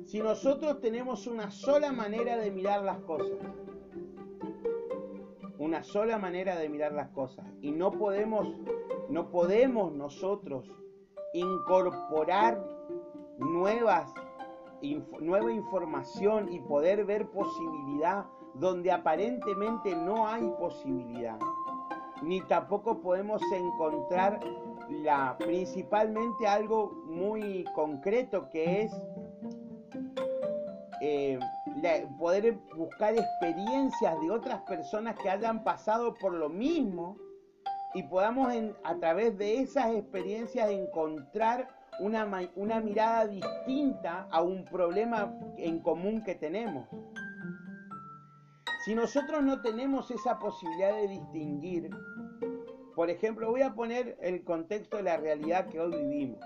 si 0.05 0.19
nosotros 0.19 0.79
tenemos 0.79 1.27
una 1.27 1.51
sola 1.51 1.91
manera 1.91 2.37
de 2.37 2.51
mirar 2.51 2.83
las 2.83 2.99
cosas, 2.99 3.39
una 5.57 5.83
sola 5.83 6.17
manera 6.17 6.57
de 6.57 6.69
mirar 6.69 6.93
las 6.93 7.09
cosas, 7.09 7.45
y 7.61 7.71
no 7.71 7.91
podemos, 7.91 8.47
no 9.09 9.29
podemos 9.29 9.93
nosotros 9.93 10.71
incorporar 11.33 12.63
nuevas, 13.37 14.13
nueva 15.19 15.51
información 15.51 16.51
y 16.51 16.59
poder 16.59 17.05
ver 17.05 17.27
posibilidad 17.29 18.25
donde 18.53 18.91
aparentemente 18.91 19.95
no 19.95 20.27
hay 20.27 20.49
posibilidad, 20.59 21.37
ni 22.21 22.41
tampoco 22.41 22.99
podemos 23.01 23.41
encontrar 23.51 24.39
la, 24.89 25.37
principalmente 25.37 26.47
algo 26.47 26.91
muy 27.05 27.63
concreto 27.73 28.49
que 28.49 28.83
es 28.83 28.91
eh, 31.01 31.39
poder 32.19 32.59
buscar 32.75 33.15
experiencias 33.15 34.19
de 34.21 34.29
otras 34.29 34.61
personas 34.61 35.15
que 35.17 35.29
hayan 35.29 35.63
pasado 35.63 36.13
por 36.15 36.33
lo 36.33 36.49
mismo 36.49 37.17
y 37.93 38.03
podamos 38.03 38.53
a 38.83 38.95
través 38.95 39.37
de 39.37 39.61
esas 39.61 39.95
experiencias 39.95 40.69
encontrar 40.69 41.67
una, 41.99 42.27
una 42.55 42.79
mirada 42.79 43.27
distinta 43.27 44.27
a 44.31 44.41
un 44.41 44.63
problema 44.65 45.33
en 45.57 45.79
común 45.79 46.23
que 46.23 46.35
tenemos. 46.35 46.87
Si 48.83 48.95
nosotros 48.95 49.43
no 49.43 49.61
tenemos 49.61 50.09
esa 50.09 50.39
posibilidad 50.39 50.95
de 50.95 51.07
distinguir, 51.07 51.91
por 52.95 53.11
ejemplo, 53.11 53.51
voy 53.51 53.61
a 53.61 53.75
poner 53.75 54.17
el 54.21 54.43
contexto 54.43 54.97
de 54.97 55.03
la 55.03 55.17
realidad 55.17 55.67
que 55.67 55.79
hoy 55.79 55.91
vivimos. 55.91 56.39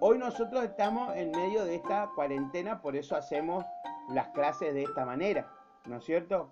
Hoy 0.00 0.18
nosotros 0.18 0.64
estamos 0.64 1.14
en 1.14 1.30
medio 1.30 1.64
de 1.64 1.76
esta 1.76 2.10
cuarentena, 2.16 2.82
por 2.82 2.96
eso 2.96 3.14
hacemos 3.14 3.64
las 4.08 4.28
clases 4.30 4.74
de 4.74 4.82
esta 4.82 5.06
manera, 5.06 5.48
¿no 5.86 5.98
es 5.98 6.04
cierto? 6.04 6.50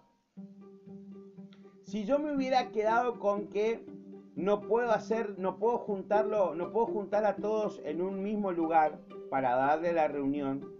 Si 1.82 2.04
yo 2.04 2.20
me 2.20 2.32
hubiera 2.32 2.70
quedado 2.70 3.18
con 3.18 3.48
que 3.48 3.84
no 4.36 4.60
puedo 4.60 4.92
hacer, 4.92 5.36
no 5.36 5.58
puedo 5.58 5.78
juntarlo, 5.78 6.54
no 6.54 6.70
puedo 6.70 6.86
juntar 6.86 7.24
a 7.24 7.34
todos 7.34 7.80
en 7.84 8.00
un 8.00 8.22
mismo 8.22 8.52
lugar 8.52 9.00
para 9.30 9.56
darle 9.56 9.92
la 9.92 10.06
reunión, 10.06 10.72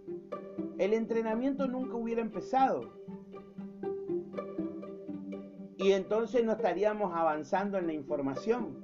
el 0.77 0.93
entrenamiento 0.93 1.67
nunca 1.67 1.97
hubiera 1.97 2.21
empezado 2.21 3.02
y 5.83 5.91
entonces 5.91 6.45
no 6.45 6.53
estaríamos 6.53 7.13
avanzando 7.13 7.77
en 7.77 7.87
la 7.87 7.93
información. 7.93 8.81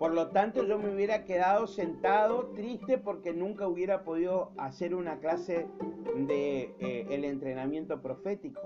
Por 0.00 0.12
lo 0.12 0.30
tanto, 0.30 0.64
yo 0.64 0.80
me 0.80 0.92
hubiera 0.92 1.24
quedado 1.24 1.68
sentado 1.68 2.48
triste 2.56 2.98
porque 2.98 3.32
nunca 3.32 3.68
hubiera 3.68 4.02
podido 4.02 4.50
hacer 4.58 4.96
una 4.96 5.20
clase 5.20 5.68
de 6.16 6.74
eh, 6.80 7.06
el 7.08 7.24
entrenamiento 7.24 8.02
profético. 8.02 8.60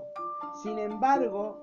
Sin 0.63 0.79
embargo, 0.79 1.61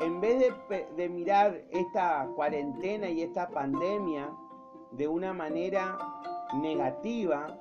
en 0.00 0.18
vez 0.22 0.38
de, 0.38 0.86
de 0.96 1.08
mirar 1.10 1.62
esta 1.70 2.26
cuarentena 2.34 3.10
y 3.10 3.20
esta 3.20 3.50
pandemia 3.50 4.30
de 4.92 5.08
una 5.08 5.34
manera 5.34 5.98
negativa, 6.54 7.54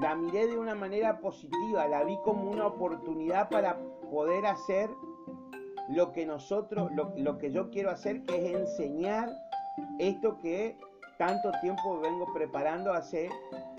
la 0.00 0.16
miré 0.16 0.48
de 0.48 0.58
una 0.58 0.74
manera 0.74 1.20
positiva, 1.20 1.86
la 1.86 2.02
vi 2.02 2.18
como 2.24 2.50
una 2.50 2.66
oportunidad 2.66 3.48
para 3.48 3.78
poder 4.10 4.44
hacer 4.46 4.90
lo 5.88 6.12
que 6.12 6.26
nosotros, 6.26 6.90
lo, 6.92 7.38
que 7.38 7.50
yo 7.50 7.70
quiero 7.70 7.90
hacer, 7.90 8.22
es 8.28 8.54
enseñar 8.54 9.30
esto 9.98 10.38
que 10.38 10.76
tanto 11.16 11.50
tiempo 11.60 12.00
vengo 12.00 12.32
preparando 12.32 12.92
hace 12.92 13.30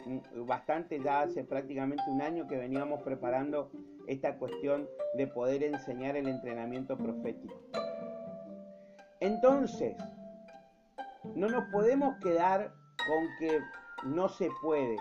mm, 0.05 0.45
bastante, 0.45 0.99
ya 1.01 1.21
hace 1.21 1.43
prácticamente 1.43 2.03
un 2.07 2.21
año 2.21 2.47
que 2.47 2.57
veníamos 2.57 3.01
preparando 3.03 3.71
esta 4.07 4.37
cuestión 4.37 4.89
de 5.15 5.27
poder 5.27 5.63
enseñar 5.63 6.15
el 6.15 6.27
entrenamiento 6.27 6.97
profético. 6.97 7.53
Entonces, 9.19 9.95
no 11.35 11.47
nos 11.47 11.65
podemos 11.71 12.15
quedar 12.23 12.73
con 12.97 13.27
que 13.39 13.59
no 14.05 14.29
se 14.29 14.49
puede. 14.61 14.97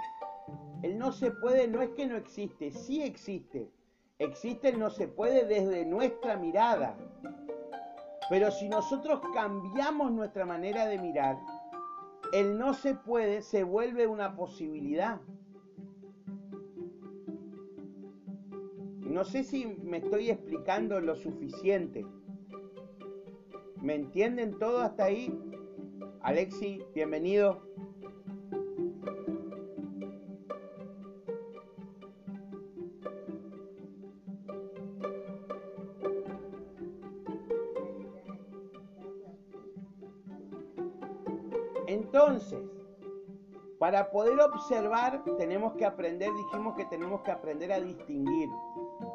El 0.83 0.99
no 0.99 1.13
se 1.13 1.31
puede 1.31 1.69
no 1.69 1.81
es 1.83 1.91
que 1.91 2.07
no 2.07 2.17
existe, 2.17 2.71
sí 2.71 3.03
existe. 3.03 3.71
Existe 4.19 4.71
el 4.71 4.81
no 4.81 4.91
se 4.91 5.07
puede 5.07 5.47
desde 5.47 5.87
nuestra 5.87 6.37
mirada. 6.37 6.99
Pero 8.29 8.51
si 8.51 8.69
nosotros 8.69 9.21
cambiamos 9.33 10.11
nuestra 10.11 10.45
manera 10.45 10.87
de 10.87 10.99
mirar, 10.99 11.39
el 12.33 12.59
no 12.59 12.75
se 12.75 12.95
puede 12.97 13.43
se 13.43 13.63
vuelve 13.63 14.09
una 14.09 14.35
posibilidad. 14.35 15.21
No 19.01 19.25
sé 19.25 19.45
si 19.45 19.67
me 19.67 19.99
estoy 19.99 20.31
explicando 20.31 21.01
lo 21.01 21.15
suficiente. 21.15 22.05
¿Me 23.81 23.95
entienden 23.95 24.59
todo 24.59 24.81
hasta 24.81 25.05
ahí? 25.05 25.33
Alexi, 26.23 26.83
bienvenido. 26.93 27.68
Entonces, 41.89 42.61
para 43.79 44.11
poder 44.11 44.39
observar 44.41 45.25
tenemos 45.39 45.73
que 45.73 45.87
aprender, 45.87 46.31
dijimos 46.35 46.77
que 46.77 46.85
tenemos 46.85 47.23
que 47.23 47.31
aprender 47.31 47.73
a 47.73 47.81
distinguir. 47.81 48.51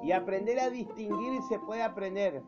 Y 0.01 0.11
aprender 0.11 0.59
a 0.59 0.71
distinguir 0.71 1.39
se 1.43 1.59
puede 1.59 1.83
aprender 1.83 2.41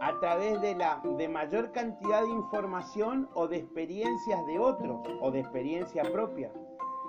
a 0.00 0.20
través 0.20 0.60
de 0.60 0.76
la 0.76 1.02
de 1.18 1.28
mayor 1.28 1.72
cantidad 1.72 2.22
de 2.22 2.28
información 2.28 3.28
o 3.34 3.48
de 3.48 3.56
experiencias 3.56 4.46
de 4.46 4.58
otros 4.60 5.00
o 5.20 5.32
de 5.32 5.40
experiencia 5.40 6.04
propia. 6.04 6.52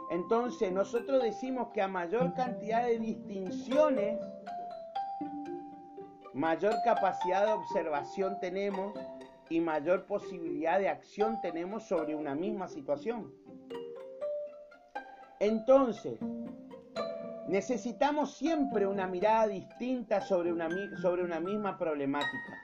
Entonces, 0.10 0.72
nosotros 0.72 1.22
decimos 1.22 1.68
que 1.76 1.82
a 1.84 1.88
mayor 1.88 2.34
cantidad 2.34 2.88
de 2.88 2.98
distinciones, 2.98 4.20
mayor 6.34 6.74
capacidad 6.84 7.46
de 7.46 7.54
observación 7.54 8.40
tenemos 8.40 8.94
y 9.50 9.60
mayor 9.60 10.06
posibilidad 10.06 10.80
de 10.80 10.90
acción 10.90 11.40
tenemos 11.42 11.84
sobre 11.84 12.16
una 12.16 12.36
misma 12.36 12.68
situación. 12.68 13.34
Entonces, 15.40 16.20
necesitamos 17.48 18.36
siempre 18.36 18.88
una 18.88 19.08
mirada 19.08 19.48
distinta 19.48 20.22
sobre 20.22 20.52
una, 20.52 20.70
sobre 21.02 21.24
una 21.24 21.40
misma 21.40 21.78
problemática. 21.78 22.58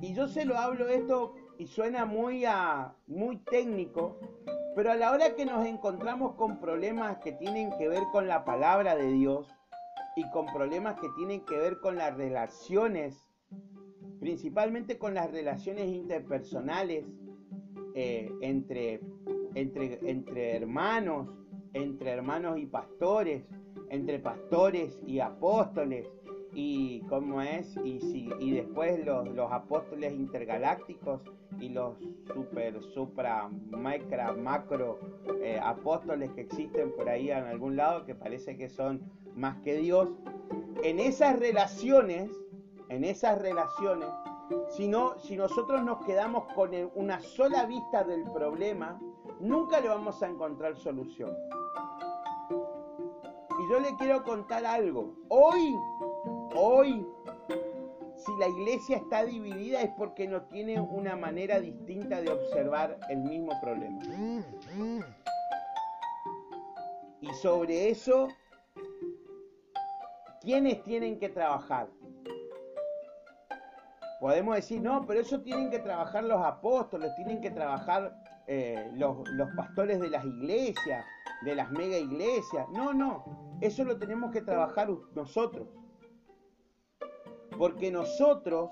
Y 0.00 0.14
yo 0.14 0.28
se 0.28 0.44
lo 0.44 0.56
hablo 0.56 0.88
esto 0.88 1.34
y 1.58 1.66
suena 1.66 2.04
muy, 2.04 2.44
a, 2.44 2.94
muy 3.08 3.38
técnico, 3.38 4.18
pero 4.76 4.92
a 4.92 4.94
la 4.94 5.10
hora 5.10 5.34
que 5.34 5.44
nos 5.44 5.66
encontramos 5.66 6.36
con 6.36 6.60
problemas 6.60 7.18
que 7.18 7.32
tienen 7.32 7.76
que 7.76 7.88
ver 7.88 8.04
con 8.12 8.28
la 8.28 8.44
palabra 8.44 8.94
de 8.94 9.10
Dios 9.10 9.52
y 10.14 10.28
con 10.30 10.46
problemas 10.46 11.00
que 11.00 11.08
tienen 11.16 11.44
que 11.44 11.58
ver 11.58 11.80
con 11.80 11.96
las 11.96 12.16
relaciones 12.16 13.28
principalmente 14.20 14.98
con 14.98 15.14
las 15.14 15.30
relaciones 15.30 15.88
interpersonales 15.88 17.04
eh, 17.94 18.30
entre, 18.40 19.00
entre, 19.54 19.98
entre 20.02 20.56
hermanos, 20.56 21.28
entre 21.72 22.10
hermanos 22.10 22.58
y 22.58 22.66
pastores, 22.66 23.44
entre 23.90 24.18
pastores 24.18 24.98
y 25.06 25.20
apóstoles, 25.20 26.06
y 26.54 27.00
cómo 27.08 27.42
es, 27.42 27.76
y, 27.84 28.00
si, 28.00 28.28
y 28.40 28.52
después 28.52 29.04
los, 29.04 29.28
los 29.28 29.52
apóstoles 29.52 30.12
intergalácticos 30.12 31.20
y 31.60 31.68
los 31.68 31.96
super, 32.32 32.82
supra, 32.82 33.48
micro, 33.48 34.36
macro 34.36 34.98
eh, 35.42 35.58
apóstoles 35.62 36.30
que 36.32 36.42
existen 36.42 36.92
por 36.92 37.08
ahí 37.08 37.30
en 37.30 37.44
algún 37.44 37.76
lado, 37.76 38.04
que 38.04 38.14
parece 38.14 38.56
que 38.56 38.68
son 38.68 39.02
más 39.34 39.56
que 39.58 39.76
Dios. 39.76 40.08
En 40.82 41.00
esas 41.00 41.38
relaciones, 41.38 42.30
en 42.88 43.04
esas 43.04 43.40
relaciones, 43.40 44.08
si, 44.70 44.90
si 45.18 45.36
nosotros 45.36 45.82
nos 45.84 46.04
quedamos 46.04 46.44
con 46.54 46.70
una 46.94 47.20
sola 47.20 47.66
vista 47.66 48.04
del 48.04 48.24
problema, 48.30 48.98
nunca 49.40 49.80
le 49.80 49.88
vamos 49.88 50.22
a 50.22 50.28
encontrar 50.28 50.76
solución. 50.76 51.36
Y 52.50 53.72
yo 53.72 53.80
le 53.80 53.94
quiero 53.96 54.22
contar 54.22 54.64
algo. 54.64 55.14
Hoy, 55.28 55.74
hoy, 56.54 57.06
si 58.14 58.32
la 58.38 58.48
iglesia 58.48 58.96
está 58.98 59.24
dividida 59.24 59.82
es 59.82 59.90
porque 59.96 60.26
no 60.26 60.42
tiene 60.42 60.80
una 60.80 61.16
manera 61.16 61.60
distinta 61.60 62.20
de 62.20 62.30
observar 62.30 62.98
el 63.08 63.18
mismo 63.18 63.52
problema. 63.60 64.00
Y 67.20 67.34
sobre 67.34 67.90
eso, 67.90 68.28
¿quiénes 70.40 70.82
tienen 70.84 71.18
que 71.18 71.28
trabajar? 71.28 71.88
Podemos 74.20 74.56
decir, 74.56 74.80
no, 74.80 75.06
pero 75.06 75.20
eso 75.20 75.40
tienen 75.42 75.70
que 75.70 75.78
trabajar 75.78 76.24
los 76.24 76.44
apóstoles, 76.44 77.14
tienen 77.14 77.40
que 77.40 77.50
trabajar 77.50 78.16
eh, 78.48 78.90
los, 78.94 79.28
los 79.30 79.48
pastores 79.56 80.00
de 80.00 80.10
las 80.10 80.24
iglesias, 80.24 81.04
de 81.42 81.54
las 81.54 81.70
mega 81.70 81.96
iglesias. 81.96 82.66
No, 82.72 82.92
no, 82.92 83.58
eso 83.60 83.84
lo 83.84 83.96
tenemos 83.96 84.32
que 84.32 84.42
trabajar 84.42 84.88
nosotros. 85.14 85.68
Porque 87.56 87.92
nosotros, 87.92 88.70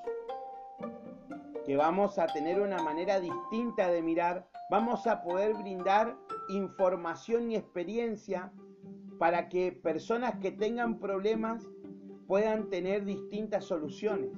que 1.65 1.77
vamos 1.77 2.19
a 2.19 2.27
tener 2.27 2.61
una 2.61 2.83
manera 2.83 3.21
distinta 3.21 3.89
de 3.89 4.03
mirar, 4.03 4.49
vamos 4.71 5.07
a 5.07 5.23
poder 5.23 5.55
brindar 5.55 6.17
información 6.49 7.51
y 7.51 7.57
experiencia 7.57 8.53
para 9.19 9.49
que 9.49 9.73
personas 9.73 10.37
que 10.41 10.53
tengan 10.53 10.99
problemas 10.99 11.67
puedan 12.27 12.69
tener 12.69 13.05
distintas 13.05 13.65
soluciones. 13.65 14.31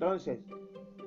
Entonces, 0.00 0.38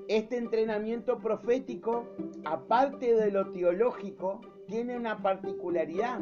este 0.10 0.36
entrenamiento 0.36 1.18
profético, 1.20 2.10
aparte 2.44 3.16
de 3.16 3.32
lo 3.32 3.50
teológico, 3.54 4.42
tiene 4.68 4.98
una 4.98 5.22
particularidad. 5.22 6.20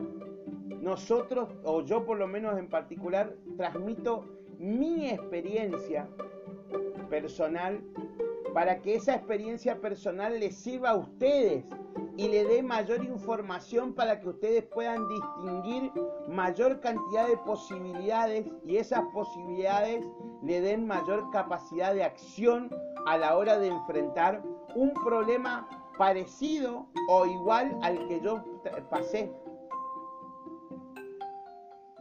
Nosotros, 0.79 1.49
o 1.63 1.81
yo 1.81 2.05
por 2.05 2.19
lo 2.19 2.27
menos 2.27 2.59
en 2.59 2.69
particular, 2.69 3.35
transmito 3.57 4.23
mi 4.59 5.09
experiencia 5.09 6.07
personal 7.09 7.81
para 8.53 8.81
que 8.81 8.95
esa 8.95 9.15
experiencia 9.15 9.79
personal 9.79 10.39
les 10.39 10.57
sirva 10.57 10.91
a 10.91 10.95
ustedes 10.95 11.65
y 12.17 12.27
le 12.27 12.43
dé 12.43 12.61
mayor 12.63 13.03
información 13.03 13.93
para 13.93 14.19
que 14.19 14.29
ustedes 14.29 14.63
puedan 14.65 15.07
distinguir 15.07 15.91
mayor 16.27 16.79
cantidad 16.79 17.27
de 17.27 17.37
posibilidades 17.37 18.45
y 18.65 18.77
esas 18.77 19.03
posibilidades 19.13 20.03
le 20.43 20.61
den 20.61 20.87
mayor 20.87 21.29
capacidad 21.31 21.93
de 21.93 22.03
acción 22.03 22.69
a 23.05 23.17
la 23.17 23.37
hora 23.37 23.57
de 23.57 23.67
enfrentar 23.67 24.43
un 24.75 24.93
problema 25.05 25.67
parecido 25.97 26.87
o 27.09 27.25
igual 27.25 27.77
al 27.81 28.07
que 28.07 28.21
yo 28.21 28.43
pasé. 28.89 29.31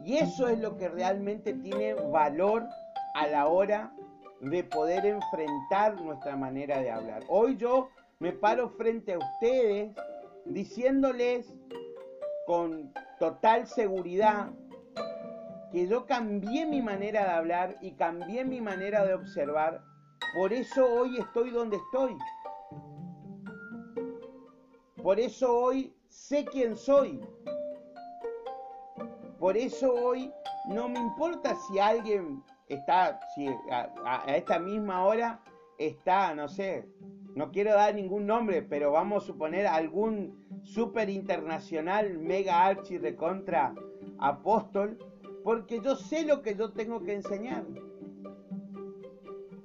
Y 0.03 0.17
eso 0.17 0.47
es 0.47 0.59
lo 0.59 0.77
que 0.77 0.87
realmente 0.87 1.53
tiene 1.53 1.93
valor 1.93 2.65
a 3.15 3.27
la 3.27 3.47
hora 3.47 3.93
de 4.41 4.63
poder 4.63 5.05
enfrentar 5.05 5.99
nuestra 6.01 6.35
manera 6.35 6.79
de 6.81 6.91
hablar. 6.91 7.23
Hoy 7.27 7.57
yo 7.57 7.89
me 8.19 8.31
paro 8.31 8.69
frente 8.69 9.13
a 9.13 9.17
ustedes 9.17 9.95
diciéndoles 10.45 11.53
con 12.45 12.91
total 13.19 13.67
seguridad 13.67 14.49
que 15.71 15.87
yo 15.87 16.05
cambié 16.05 16.65
mi 16.65 16.81
manera 16.81 17.23
de 17.23 17.31
hablar 17.31 17.77
y 17.81 17.91
cambié 17.91 18.43
mi 18.43 18.61
manera 18.61 19.05
de 19.05 19.13
observar. 19.13 19.81
Por 20.35 20.51
eso 20.53 20.85
hoy 20.85 21.17
estoy 21.17 21.51
donde 21.51 21.77
estoy. 21.77 22.17
Por 25.01 25.19
eso 25.19 25.55
hoy 25.55 25.93
sé 26.09 26.45
quién 26.45 26.75
soy. 26.75 27.21
Por 29.39 29.55
eso 29.55 29.93
hoy 29.93 30.31
no 30.67 30.89
me 30.89 30.99
importa 30.99 31.55
si 31.55 31.79
alguien 31.79 32.43
está, 32.69 33.19
si 33.33 33.47
a, 33.71 34.23
esta 34.27 34.59
misma 34.59 35.03
hora 35.03 35.41
está, 35.77 36.33
no 36.35 36.47
sé, 36.47 36.87
no 37.35 37.51
quiero 37.51 37.73
dar 37.73 37.95
ningún 37.95 38.25
nombre, 38.25 38.61
pero 38.61 38.91
vamos 38.91 39.23
a 39.23 39.27
suponer 39.27 39.67
algún 39.67 40.45
super 40.63 41.09
internacional, 41.09 42.17
mega 42.17 42.65
archi 42.65 42.97
de 42.97 43.15
contra 43.15 43.73
apóstol, 44.19 44.97
porque 45.43 45.81
yo 45.81 45.95
sé 45.95 46.25
lo 46.25 46.41
que 46.41 46.55
yo 46.55 46.71
tengo 46.71 47.03
que 47.03 47.13
enseñar. 47.13 47.65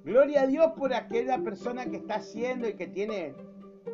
Gloria 0.05 0.43
a 0.43 0.47
Dios 0.47 0.73
por 0.77 0.93
aquella 0.93 1.39
persona 1.39 1.87
que 1.87 1.97
está 1.97 2.17
haciendo 2.17 2.69
y 2.69 2.75
que 2.75 2.87
tiene, 2.87 3.35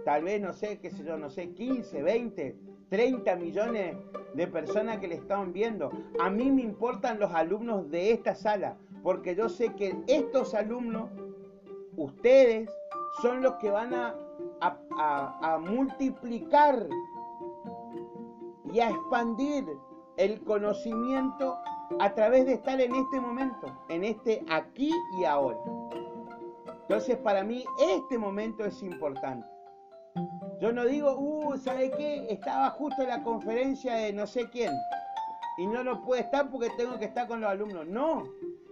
tal 0.05 0.25
vez, 0.25 0.41
no 0.41 0.53
sé, 0.53 0.79
qué 0.79 0.91
sé 0.91 1.05
yo, 1.05 1.17
no 1.17 1.31
sé, 1.31 1.53
15, 1.53 2.03
20, 2.03 2.57
30 2.91 3.37
millones 3.37 3.97
de 4.35 4.47
personas 4.49 4.99
que 4.99 5.09
le 5.09 5.15
están 5.15 5.53
viendo. 5.53 5.91
A 6.21 6.29
mí 6.29 6.51
me 6.51 6.63
importan 6.63 7.21
los 7.21 7.33
alumnos 7.33 7.89
de 7.91 8.13
esta 8.13 8.35
sala, 8.35 8.77
porque 9.03 9.35
yo 9.35 9.49
sé 9.49 9.75
que 9.75 9.97
estos 10.07 10.55
alumnos, 10.55 11.11
ustedes, 11.97 12.69
son 13.23 13.43
los 13.43 13.55
que 13.55 13.71
van 13.71 13.95
a, 13.95 14.15
multiplicar 15.61 16.87
y 18.73 18.81
a 18.81 18.91
expandir 18.91 19.65
el 20.17 20.43
conocimiento 20.45 21.57
a 21.99 22.15
través 22.15 22.47
de 22.47 22.55
estar 22.55 22.81
en 22.81 22.95
este 22.95 23.21
momento, 23.21 23.67
en 23.89 24.05
este 24.05 24.45
aquí 24.51 24.93
y 25.19 25.25
ahora. 25.25 25.59
Entonces 26.83 27.17
para 27.19 27.43
mí 27.43 27.65
este 27.79 28.19
momento 28.19 28.65
es 28.65 28.83
importante. 28.83 29.47
Yo 30.61 30.73
no 30.73 30.85
digo, 30.85 31.17
uh, 31.17 31.57
¿sabe 31.57 31.91
qué? 31.91 32.27
Estaba 32.31 32.71
justo 32.71 33.03
en 33.03 33.09
la 33.09 33.23
conferencia 33.23 33.95
de 33.95 34.13
no 34.13 34.27
sé 34.27 34.49
quién 34.51 34.73
y 35.57 35.67
no 35.67 35.83
lo 35.83 36.03
puede 36.03 36.23
estar 36.23 36.51
porque 36.51 36.71
tengo 36.77 36.99
que 36.99 37.07
estar 37.07 37.27
con 37.27 37.41
los 37.41 37.51
alumnos. 37.51 37.87
No, 37.87 38.25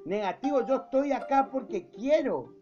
negativo, 0.09 0.67
yo 0.67 0.77
estoy 0.77 1.13
acá 1.13 1.49
porque 1.51 1.89
quiero, 1.91 2.55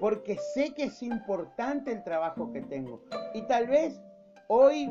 porque 0.00 0.36
sé 0.54 0.72
que 0.74 0.84
es 0.84 1.02
importante 1.02 1.92
el 1.92 2.04
trabajo 2.04 2.52
que 2.52 2.60
tengo. 2.60 3.02
Y 3.34 3.42
tal 3.42 3.66
vez 3.66 4.00
hoy, 4.48 4.88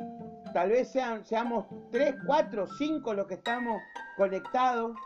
tal 0.53 0.69
vez 0.69 0.89
sean, 0.89 1.23
seamos 1.23 1.65
tres, 1.91 2.15
cuatro, 2.25 2.65
cinco 2.77 3.13
los 3.13 3.27
que 3.27 3.35
estamos 3.35 3.79
conectados, 4.17 4.97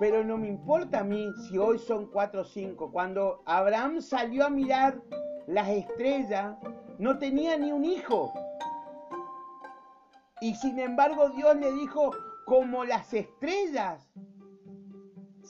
pero 0.00 0.24
no 0.24 0.36
me 0.36 0.48
importa 0.48 1.00
a 1.00 1.04
mí 1.04 1.30
si 1.48 1.56
hoy 1.56 1.78
son 1.78 2.06
cuatro 2.06 2.42
o 2.42 2.44
cinco. 2.44 2.90
Cuando 2.90 3.42
Abraham 3.46 4.00
salió 4.00 4.46
a 4.46 4.50
mirar 4.50 5.00
las 5.46 5.68
estrellas, 5.68 6.56
no 6.98 7.18
tenía 7.18 7.56
ni 7.56 7.70
un 7.70 7.84
hijo. 7.84 8.32
Y 10.40 10.54
sin 10.54 10.78
embargo 10.78 11.28
Dios 11.30 11.54
le 11.56 11.70
dijo, 11.72 12.10
como 12.46 12.84
las 12.84 13.12
estrellas 13.12 14.10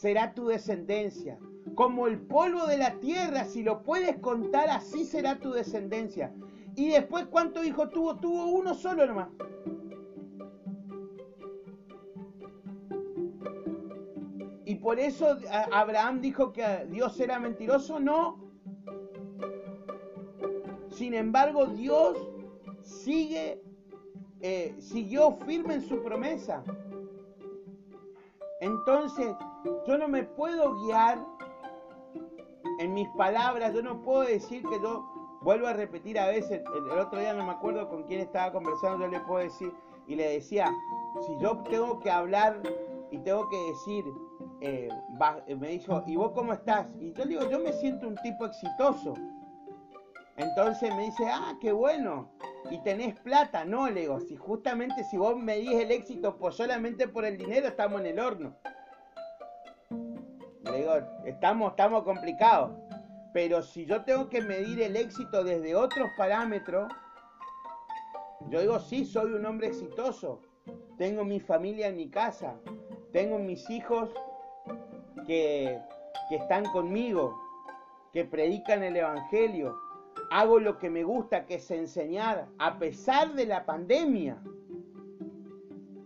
será 0.00 0.32
tu 0.32 0.46
descendencia. 0.46 1.38
Como 1.74 2.06
el 2.06 2.18
polvo 2.18 2.66
de 2.66 2.78
la 2.78 2.98
tierra, 3.00 3.44
si 3.44 3.62
lo 3.62 3.82
puedes 3.82 4.16
contar, 4.18 4.70
así 4.70 5.04
será 5.04 5.38
tu 5.38 5.52
descendencia. 5.52 6.32
Y 6.74 6.88
después, 6.88 7.26
¿cuántos 7.26 7.66
hijos 7.66 7.90
tuvo? 7.90 8.16
Tuvo 8.16 8.46
uno 8.46 8.74
solo 8.74 9.06
nomás. 9.06 9.28
Y 14.64 14.76
por 14.76 14.98
eso 14.98 15.36
Abraham 15.72 16.20
dijo 16.22 16.52
que 16.52 16.86
Dios 16.88 17.20
era 17.20 17.38
mentiroso, 17.38 18.00
no. 18.00 18.38
Sin 20.88 21.12
embargo, 21.12 21.66
Dios 21.66 22.16
sigue, 22.82 23.62
eh, 24.40 24.74
siguió 24.78 25.32
firme 25.32 25.74
en 25.74 25.82
su 25.82 26.02
promesa. 26.02 26.64
Entonces, 28.60 29.34
yo 29.86 29.98
no 29.98 30.08
me 30.08 30.24
puedo 30.24 30.74
guiar 30.74 31.18
en 32.78 32.94
mis 32.94 33.08
palabras, 33.10 33.74
yo 33.74 33.82
no 33.82 34.00
puedo 34.02 34.22
decir 34.22 34.62
que 34.62 34.80
yo 34.80 35.04
vuelvo 35.42 35.66
a 35.66 35.72
repetir 35.72 36.18
a 36.18 36.26
veces, 36.28 36.62
el, 36.74 36.98
otro 36.98 37.18
día 37.18 37.32
no 37.34 37.44
me 37.44 37.52
acuerdo 37.52 37.88
con 37.88 38.04
quién 38.04 38.20
estaba 38.20 38.52
conversando, 38.52 39.04
yo 39.04 39.10
le 39.10 39.20
puedo 39.20 39.44
decir, 39.44 39.72
y 40.06 40.14
le 40.14 40.32
decía, 40.32 40.70
si 41.26 41.38
yo 41.38 41.58
tengo 41.70 42.00
que 42.00 42.10
hablar 42.10 42.60
y 43.10 43.18
tengo 43.18 43.48
que 43.48 43.56
decir, 43.56 44.04
eh, 44.60 44.88
me 45.58 45.68
dijo, 45.68 46.02
¿y 46.06 46.16
vos 46.16 46.32
cómo 46.32 46.52
estás? 46.52 46.90
Y 46.98 47.12
yo 47.12 47.24
le 47.24 47.30
digo, 47.30 47.50
yo 47.50 47.58
me 47.58 47.72
siento 47.72 48.08
un 48.08 48.16
tipo 48.16 48.46
exitoso. 48.46 49.14
Entonces 50.36 50.94
me 50.94 51.04
dice, 51.04 51.28
ah, 51.28 51.54
qué 51.60 51.72
bueno. 51.72 52.30
Y 52.70 52.78
tenés 52.78 53.18
plata. 53.20 53.64
No, 53.64 53.88
le 53.88 54.02
digo, 54.02 54.20
si 54.20 54.36
justamente 54.36 55.04
si 55.04 55.16
vos 55.16 55.36
medís 55.36 55.74
el 55.74 55.90
éxito 55.90 56.36
pues 56.38 56.54
solamente 56.54 57.08
por 57.08 57.24
el 57.24 57.36
dinero, 57.36 57.68
estamos 57.68 58.00
en 58.00 58.06
el 58.06 58.20
horno. 58.20 58.56
Estamos, 61.24 61.70
estamos 61.70 62.04
complicados. 62.04 62.72
Pero 63.32 63.62
si 63.62 63.86
yo 63.86 64.02
tengo 64.02 64.28
que 64.28 64.40
medir 64.40 64.80
el 64.82 64.96
éxito 64.96 65.44
desde 65.44 65.74
otros 65.74 66.08
parámetros, 66.16 66.92
yo 68.48 68.60
digo, 68.60 68.78
sí, 68.80 69.04
soy 69.04 69.32
un 69.32 69.46
hombre 69.46 69.68
exitoso. 69.68 70.40
Tengo 70.98 71.24
mi 71.24 71.40
familia 71.40 71.88
en 71.88 71.96
mi 71.96 72.08
casa. 72.08 72.54
Tengo 73.12 73.38
mis 73.38 73.68
hijos 73.70 74.10
que, 75.26 75.78
que 76.28 76.36
están 76.36 76.64
conmigo, 76.66 77.38
que 78.12 78.24
predican 78.24 78.82
el 78.82 78.96
Evangelio 78.96 79.76
hago 80.30 80.60
lo 80.60 80.78
que 80.78 80.88
me 80.88 81.02
gusta, 81.02 81.44
que 81.44 81.56
es 81.56 81.70
enseñar, 81.70 82.48
a 82.58 82.78
pesar 82.78 83.34
de 83.34 83.46
la 83.46 83.66
pandemia. 83.66 84.40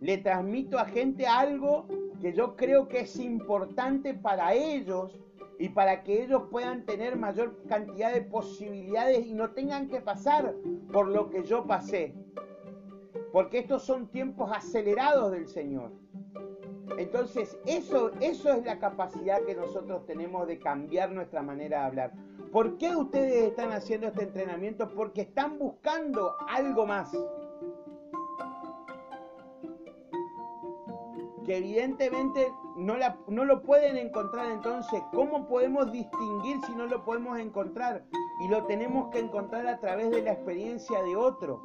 Le 0.01 0.19
transmito 0.19 0.79
a 0.79 0.87
gente 0.87 1.27
algo 1.27 1.87
que 2.25 2.33
yo 2.33 2.57
creo 2.57 2.89
que 2.89 3.01
es 3.01 3.19
importante 3.19 4.15
para 4.15 4.55
ellos 4.55 5.21
y 5.59 5.69
para 5.69 6.03
que 6.03 6.25
ellos 6.25 6.45
puedan 6.51 6.87
tener 6.87 7.19
mayor 7.19 7.55
cantidad 7.69 8.15
de 8.15 8.23
posibilidades 8.23 9.27
y 9.27 9.35
no 9.35 9.51
tengan 9.51 9.89
que 9.89 10.01
pasar 10.01 10.55
por 10.91 11.09
lo 11.09 11.29
que 11.29 11.45
yo 11.45 11.67
pasé. 11.67 12.15
Porque 13.31 13.59
estos 13.59 13.83
son 13.83 14.07
tiempos 14.07 14.51
acelerados 14.51 15.33
del 15.33 15.47
Señor. 15.47 15.93
Entonces, 16.97 17.59
eso, 17.67 18.11
eso 18.23 18.55
es 18.55 18.65
la 18.65 18.79
capacidad 18.79 19.45
que 19.45 19.55
nosotros 19.55 20.07
tenemos 20.07 20.47
de 20.47 20.59
cambiar 20.59 21.13
nuestra 21.13 21.43
manera 21.43 21.81
de 21.81 21.85
hablar. 21.85 22.13
¿Por 22.51 22.79
qué 22.79 22.97
ustedes 22.97 23.49
están 23.49 23.71
haciendo 23.73 24.07
este 24.07 24.23
entrenamiento? 24.23 24.89
Porque 24.95 25.21
están 25.21 25.59
buscando 25.59 26.37
algo 26.49 26.87
más. 26.87 27.13
Que 31.45 31.59
evidentemente 31.59 32.53
no, 32.77 32.97
no 33.29 33.45
lo 33.45 33.63
pueden 33.63 33.97
encontrar. 33.97 34.51
Entonces, 34.51 35.03
¿cómo 35.13 35.47
podemos 35.47 35.93
distinguir 35.93 36.57
si 36.67 36.75
no 36.75 36.87
lo 36.87 37.05
podemos 37.05 37.39
encontrar? 37.39 38.05
Y 38.45 38.49
lo 38.49 38.65
tenemos 38.65 39.11
que 39.11 39.19
encontrar 39.19 39.67
a 39.67 39.79
través 39.79 40.11
de 40.11 40.23
la 40.23 40.33
experiencia 40.33 41.03
de 41.03 41.17
otro 41.17 41.63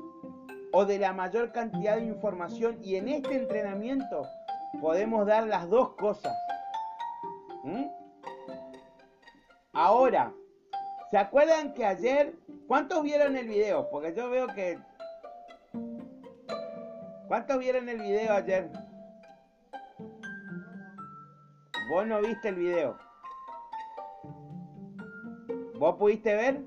o 0.71 0.85
de 0.85 0.99
la 0.99 1.13
mayor 1.13 1.51
cantidad 1.51 1.97
de 1.97 2.05
información. 2.05 2.79
Y 2.83 2.95
en 2.95 3.07
este 3.07 3.35
entrenamiento 3.35 4.23
podemos 4.81 5.25
dar 5.25 5.47
las 5.47 5.69
dos 5.69 5.95
cosas. 5.95 6.35
¿Mm? 7.63 7.85
Ahora, 9.73 10.33
¿Se 11.09 11.17
acuerdan 11.17 11.73
que 11.73 11.85
ayer, 11.85 12.35
cuántos 12.67 13.01
vieron 13.01 13.35
el 13.35 13.47
video? 13.47 13.89
Porque 13.89 14.13
yo 14.13 14.29
veo 14.29 14.45
que... 14.47 14.77
¿Cuántos 17.27 17.57
vieron 17.57 17.89
el 17.89 17.99
video 17.99 18.33
ayer? 18.33 18.69
Vos 21.89 22.05
no 22.05 22.21
viste 22.21 22.49
el 22.49 22.55
video. 22.55 22.99
¿Vos 25.79 25.95
pudiste 25.95 26.35
ver? 26.35 26.61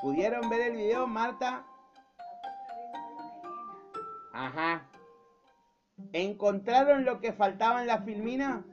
¿Pudieron 0.00 0.48
ver 0.48 0.70
el 0.70 0.76
video, 0.76 1.06
Marta? 1.06 1.66
Ajá. 4.32 4.88
¿Encontraron 6.14 7.04
lo 7.04 7.20
que 7.20 7.34
faltaba 7.34 7.82
en 7.82 7.86
la 7.86 7.98
filmina? 7.98 8.64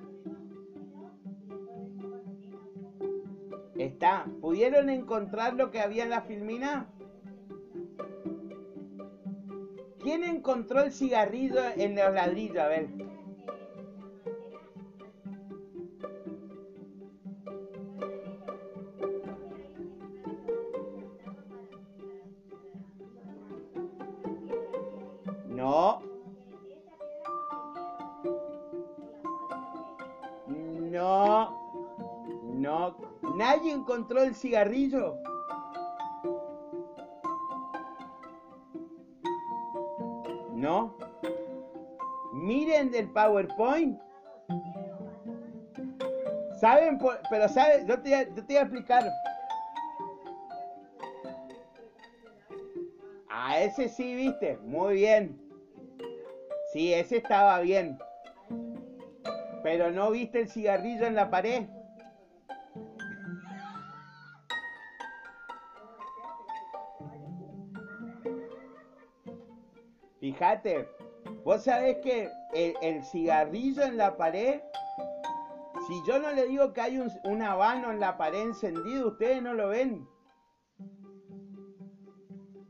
Está. 3.76 4.28
¿Pudieron 4.40 4.90
encontrar 4.90 5.56
lo 5.56 5.72
que 5.72 5.82
había 5.82 6.04
en 6.04 6.10
la 6.10 6.22
filmina? 6.22 6.88
¿Quién 10.02 10.24
encontró 10.24 10.82
el 10.82 10.92
cigarrillo 10.92 11.62
en 11.76 11.96
los 11.96 12.12
ladrillos? 12.14 12.58
A 12.58 12.68
ver. 12.68 12.90
No. 25.48 26.02
No. 30.48 31.58
No. 32.56 32.98
¿Nadie 33.36 33.72
encontró 33.72 34.24
el 34.24 34.34
cigarrillo? 34.34 35.16
PowerPoint. 43.10 44.00
¿Saben? 46.60 47.00
Pero 47.30 47.50
¿saben? 47.50 47.88
Yo 47.88 48.00
te, 48.00 48.10
yo 48.10 48.46
te 48.46 48.54
voy 48.54 48.56
a 48.58 48.62
explicar. 48.62 49.12
A 53.30 53.60
ese 53.60 53.90
sí, 53.90 54.16
viste. 54.16 54.58
Muy 54.58 54.96
bien. 54.96 55.40
Sí, 56.72 56.94
ese 56.94 57.18
estaba 57.18 57.60
bien. 57.60 57.98
Pero 59.64 59.92
no 59.92 60.12
viste 60.12 60.40
el 60.40 60.50
cigarrillo 60.50 61.06
en 61.06 61.16
la 61.16 61.30
pared. 61.30 61.64
Fíjate, 70.20 70.88
vos 71.44 71.64
sabés 71.64 71.98
que 71.98 72.30
el, 72.54 73.04
cigarrillo 73.04 73.84
en 73.84 73.98
la 73.98 74.18
pared 74.18 74.62
Si 75.88 75.94
yo 76.08 76.20
no 76.20 76.32
le 76.32 76.48
digo 76.48 76.74
que 76.74 76.82
hay 76.82 76.98
un, 76.98 77.12
un 77.24 77.42
habano 77.42 77.92
en 77.92 78.00
la 78.00 78.18
pared 78.18 78.42
encendido, 78.42 79.08
ustedes 79.10 79.42
no 79.42 79.54
lo 79.54 79.70
ven. 79.70 80.08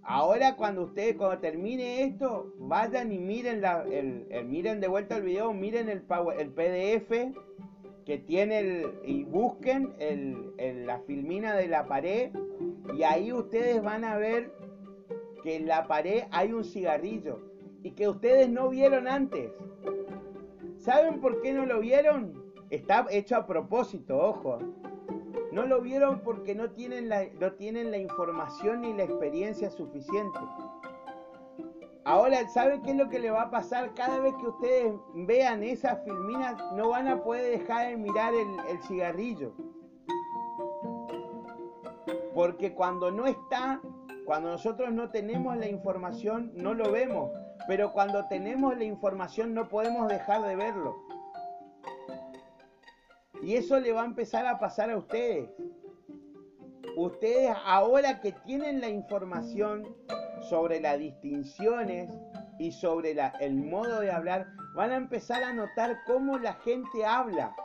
Ahora 0.03 0.55
cuando 0.55 0.83
ustedes, 0.83 1.15
cuando 1.15 1.39
termine 1.39 2.03
esto, 2.03 2.53
vayan 2.57 3.11
y 3.11 3.17
miren, 3.17 3.61
la, 3.61 3.85
el, 3.89 4.27
miren 4.45 4.81
de 4.81 4.87
vuelta 4.87 5.15
el 5.17 5.23
video, 5.23 5.53
miren 5.53 5.87
el, 5.87 6.01
PDF 6.01 7.33
que 8.05 8.17
tiene 8.17 8.59
el, 8.59 8.99
y 9.05 9.23
busquen 9.23 9.93
el, 9.99 10.85
la 10.85 10.99
filmina 10.99 11.55
de 11.55 11.67
la 11.67 11.85
pared 11.87 12.31
y 12.93 13.03
ahí 13.03 13.31
ustedes 13.31 13.81
van 13.81 14.03
a 14.03 14.17
ver 14.17 14.51
que 15.43 15.55
en 15.55 15.67
la 15.67 15.87
pared 15.87 16.23
hay 16.31 16.51
un 16.51 16.65
cigarrillo 16.65 17.50
y 17.83 17.91
que 17.91 18.07
ustedes 18.07 18.49
no 18.49 18.69
vieron 18.69 19.07
antes. 19.07 19.51
¿Saben 20.77 21.19
por 21.21 21.41
qué 21.41 21.53
no 21.53 21.65
lo 21.65 21.79
vieron? 21.79 22.41
Está 22.69 23.05
hecho 23.09 23.35
a 23.35 23.45
propósito, 23.45 24.17
ojo. 24.17 24.59
No 25.51 25.65
lo 25.65 25.81
vieron 25.81 26.21
porque 26.21 26.55
no 26.55 26.71
tienen 26.71 27.09
la, 27.09 27.25
no 27.39 27.53
tienen 27.53 27.91
la 27.91 27.97
información 27.97 28.81
ni 28.81 28.93
la 28.93 29.03
experiencia 29.03 29.69
suficiente. 29.69 30.39
Ahora, 32.03 32.47
¿saben 32.49 32.81
qué 32.81 32.91
es 32.91 32.97
lo 32.97 33.09
que 33.09 33.19
le 33.19 33.29
va 33.29 33.43
a 33.43 33.51
pasar? 33.51 33.93
Cada 33.93 34.19
vez 34.19 34.33
que 34.35 34.47
ustedes 34.47 34.93
vean 35.13 35.61
esas 35.61 36.03
filminas, 36.03 36.55
no 36.73 36.89
van 36.89 37.07
a 37.07 37.21
poder 37.21 37.59
dejar 37.59 37.89
de 37.89 37.97
mirar 37.97 38.33
el, 38.33 38.47
el 38.69 38.81
cigarrillo. 38.83 39.53
Porque 42.33 42.73
cuando 42.73 43.11
no 43.11 43.27
está, 43.27 43.81
cuando 44.25 44.49
nosotros 44.49 44.91
no 44.93 45.11
tenemos 45.11 45.57
la 45.57 45.67
información, 45.67 46.51
no 46.55 46.73
lo 46.73 46.91
vemos. 46.91 47.29
Pero 47.67 47.91
cuando 47.93 48.27
tenemos 48.27 48.77
la 48.77 48.83
información, 48.83 49.53
no 49.53 49.67
podemos 49.67 50.07
dejar 50.07 50.41
de 50.43 50.55
verlo. 50.55 50.95
Y 53.43 53.55
eso 53.55 53.79
le 53.79 53.91
va 53.91 54.03
a 54.03 54.05
empezar 54.05 54.45
a 54.45 54.59
pasar 54.59 54.91
a 54.91 54.97
ustedes. 54.97 55.49
Ustedes 56.95 57.55
ahora 57.65 58.19
que 58.19 58.33
tienen 58.33 58.81
la 58.81 58.89
información 58.89 59.95
sobre 60.41 60.79
las 60.79 60.99
distinciones 60.99 62.11
y 62.59 62.71
sobre 62.71 63.15
el 63.39 63.55
modo 63.55 64.01
de 64.01 64.11
hablar, 64.11 64.47
van 64.75 64.91
a 64.91 64.95
empezar 64.95 65.43
a 65.43 65.53
notar 65.53 65.97
cómo 66.05 66.37
la 66.37 66.53
gente 66.55 67.05
habla. 67.05 67.55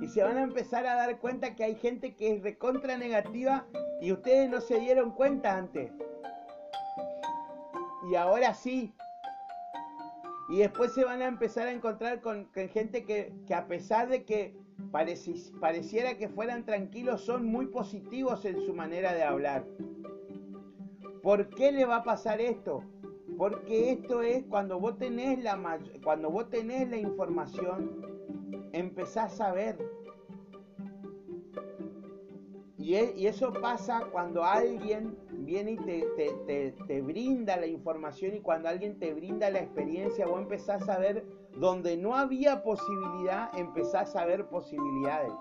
Y 0.00 0.08
se 0.08 0.22
van 0.22 0.38
a 0.38 0.42
empezar 0.42 0.86
a 0.86 0.94
dar 0.94 1.18
cuenta 1.18 1.54
que 1.54 1.64
hay 1.64 1.74
gente 1.74 2.14
que 2.14 2.36
es 2.36 2.42
recontra 2.42 2.96
negativa 2.96 3.66
y 4.00 4.12
ustedes 4.12 4.48
no 4.48 4.60
se 4.60 4.78
dieron 4.78 5.10
cuenta 5.10 5.56
antes. 5.56 5.90
Y 8.08 8.14
ahora 8.14 8.54
sí, 8.54 8.94
y 10.48 10.58
después 10.58 10.92
se 10.92 11.04
van 11.04 11.22
a 11.22 11.26
empezar 11.26 11.66
a 11.66 11.72
encontrar 11.72 12.20
con, 12.20 12.48
gente 12.52 13.04
que, 13.04 13.32
a 13.52 13.66
pesar 13.66 14.08
de 14.08 14.24
que 14.24 14.56
pareciera 15.60 16.16
que 16.16 16.28
fueran 16.28 16.64
tranquilos, 16.64 17.22
son 17.22 17.44
muy 17.44 17.66
positivos 17.66 18.44
en 18.44 18.64
su 18.64 18.72
manera 18.72 19.12
de 19.12 19.24
hablar. 19.24 19.66
¿Por 21.22 21.48
qué 21.48 21.72
le 21.72 21.84
va 21.84 21.96
a 21.96 22.04
pasar 22.04 22.40
esto? 22.40 22.84
Porque 23.36 23.90
esto 23.90 24.22
es 24.22 24.44
cuando 24.44 24.78
vos 24.78 24.96
tenés 24.98 25.42
la, 25.42 25.80
cuando 26.04 26.30
vos 26.30 26.48
tenés 26.48 26.88
la 26.88 26.98
información, 26.98 28.70
empezás 28.72 29.40
a 29.40 29.50
ver. 29.50 29.76
Y, 32.78 32.94
y 32.94 33.26
eso 33.26 33.52
pasa 33.52 34.06
cuando 34.12 34.44
alguien 34.44 35.25
viene 35.46 35.72
y 35.72 35.76
te, 35.76 36.74
te, 36.86 37.00
brinda 37.00 37.56
la 37.56 37.66
información 37.66 38.34
y 38.34 38.40
cuando 38.40 38.68
alguien 38.68 38.98
te 38.98 39.14
brinda 39.14 39.48
la 39.48 39.60
experiencia, 39.60 40.26
vos 40.26 40.40
empezás 40.40 40.86
a 40.88 40.98
ver 40.98 41.24
donde 41.52 41.96
no 41.96 42.16
había 42.16 42.62
posibilidad, 42.62 43.56
empezás 43.56 44.14
a 44.16 44.26
ver 44.26 44.48
posibilidades. 44.48 45.32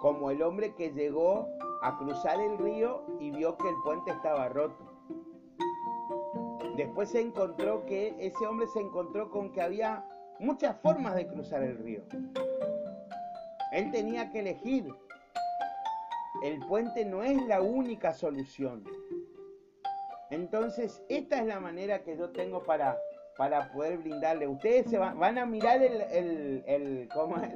Como 0.00 0.30
el 0.30 0.42
hombre 0.42 0.74
que 0.74 0.92
llegó 0.92 1.48
a 1.82 1.96
cruzar 1.98 2.38
el 2.40 2.58
río 2.58 3.02
y 3.18 3.30
vio 3.30 3.56
que 3.56 3.68
el 3.68 3.76
puente 3.82 4.10
estaba 4.10 4.48
roto. 4.50 4.84
Después 6.76 7.08
se 7.08 7.22
encontró 7.22 7.84
que 7.86 8.14
ese 8.20 8.46
hombre 8.46 8.66
se 8.68 8.80
encontró 8.80 9.30
con 9.30 9.50
que 9.50 9.62
había 9.62 10.04
muchas 10.38 10.76
formas 10.82 11.16
de 11.16 11.26
cruzar 11.26 11.62
el 11.62 11.78
río. 11.78 12.02
Él 13.72 13.90
tenía 13.90 14.30
que 14.30 14.40
elegir 14.40 14.94
el 16.42 16.58
puente 16.66 17.04
no 17.04 17.22
es 17.22 17.40
la 17.46 17.60
única 17.60 18.12
solución. 18.12 18.84
Entonces, 20.30 21.02
esta 21.08 21.38
es 21.40 21.46
la 21.46 21.60
manera 21.60 22.02
que 22.02 22.16
yo 22.16 22.30
tengo 22.30 22.62
para, 22.62 22.98
para 23.36 23.72
poder 23.72 23.98
brindarle. 23.98 24.46
Ustedes 24.46 24.90
se 24.90 24.98
van, 24.98 25.38
a 25.38 25.46
mirar 25.46 25.82
el, 25.82 26.64
el, 26.66 27.08
¿cómo 27.14 27.36
es? 27.38 27.54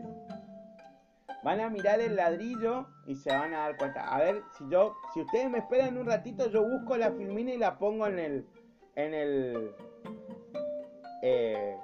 Van 1.42 1.60
a 1.60 1.68
mirar 1.68 2.00
el 2.00 2.16
ladrillo 2.16 2.86
y 3.06 3.16
se 3.16 3.30
van 3.30 3.52
a 3.52 3.60
dar 3.60 3.76
cuenta. 3.76 4.14
A 4.14 4.18
ver, 4.20 4.42
si 4.56 4.64
yo, 4.70 4.94
si 5.12 5.20
ustedes 5.20 5.50
me 5.50 5.58
esperan 5.58 5.98
un 5.98 6.06
ratito, 6.06 6.48
yo 6.48 6.62
busco 6.62 6.96
la 6.96 7.10
filmina 7.10 7.52
y 7.52 7.58
la 7.58 7.78
pongo 7.78 8.06
en 8.06 8.18
el, 8.18 8.46
en 8.94 9.12
el, 9.12 9.74
eh, 11.22 11.76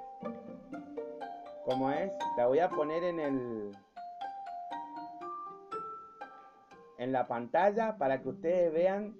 ¿cómo 1.65 1.91
es? 1.91 2.11
La 2.37 2.47
voy 2.47 2.59
a 2.59 2.69
poner 2.69 3.03
en 3.03 3.19
el, 3.19 3.71
en 6.99 7.13
la 7.13 7.27
pantalla 7.27 7.97
para 7.97 8.21
que 8.21 8.29
ustedes 8.29 8.71
vean. 8.73 9.15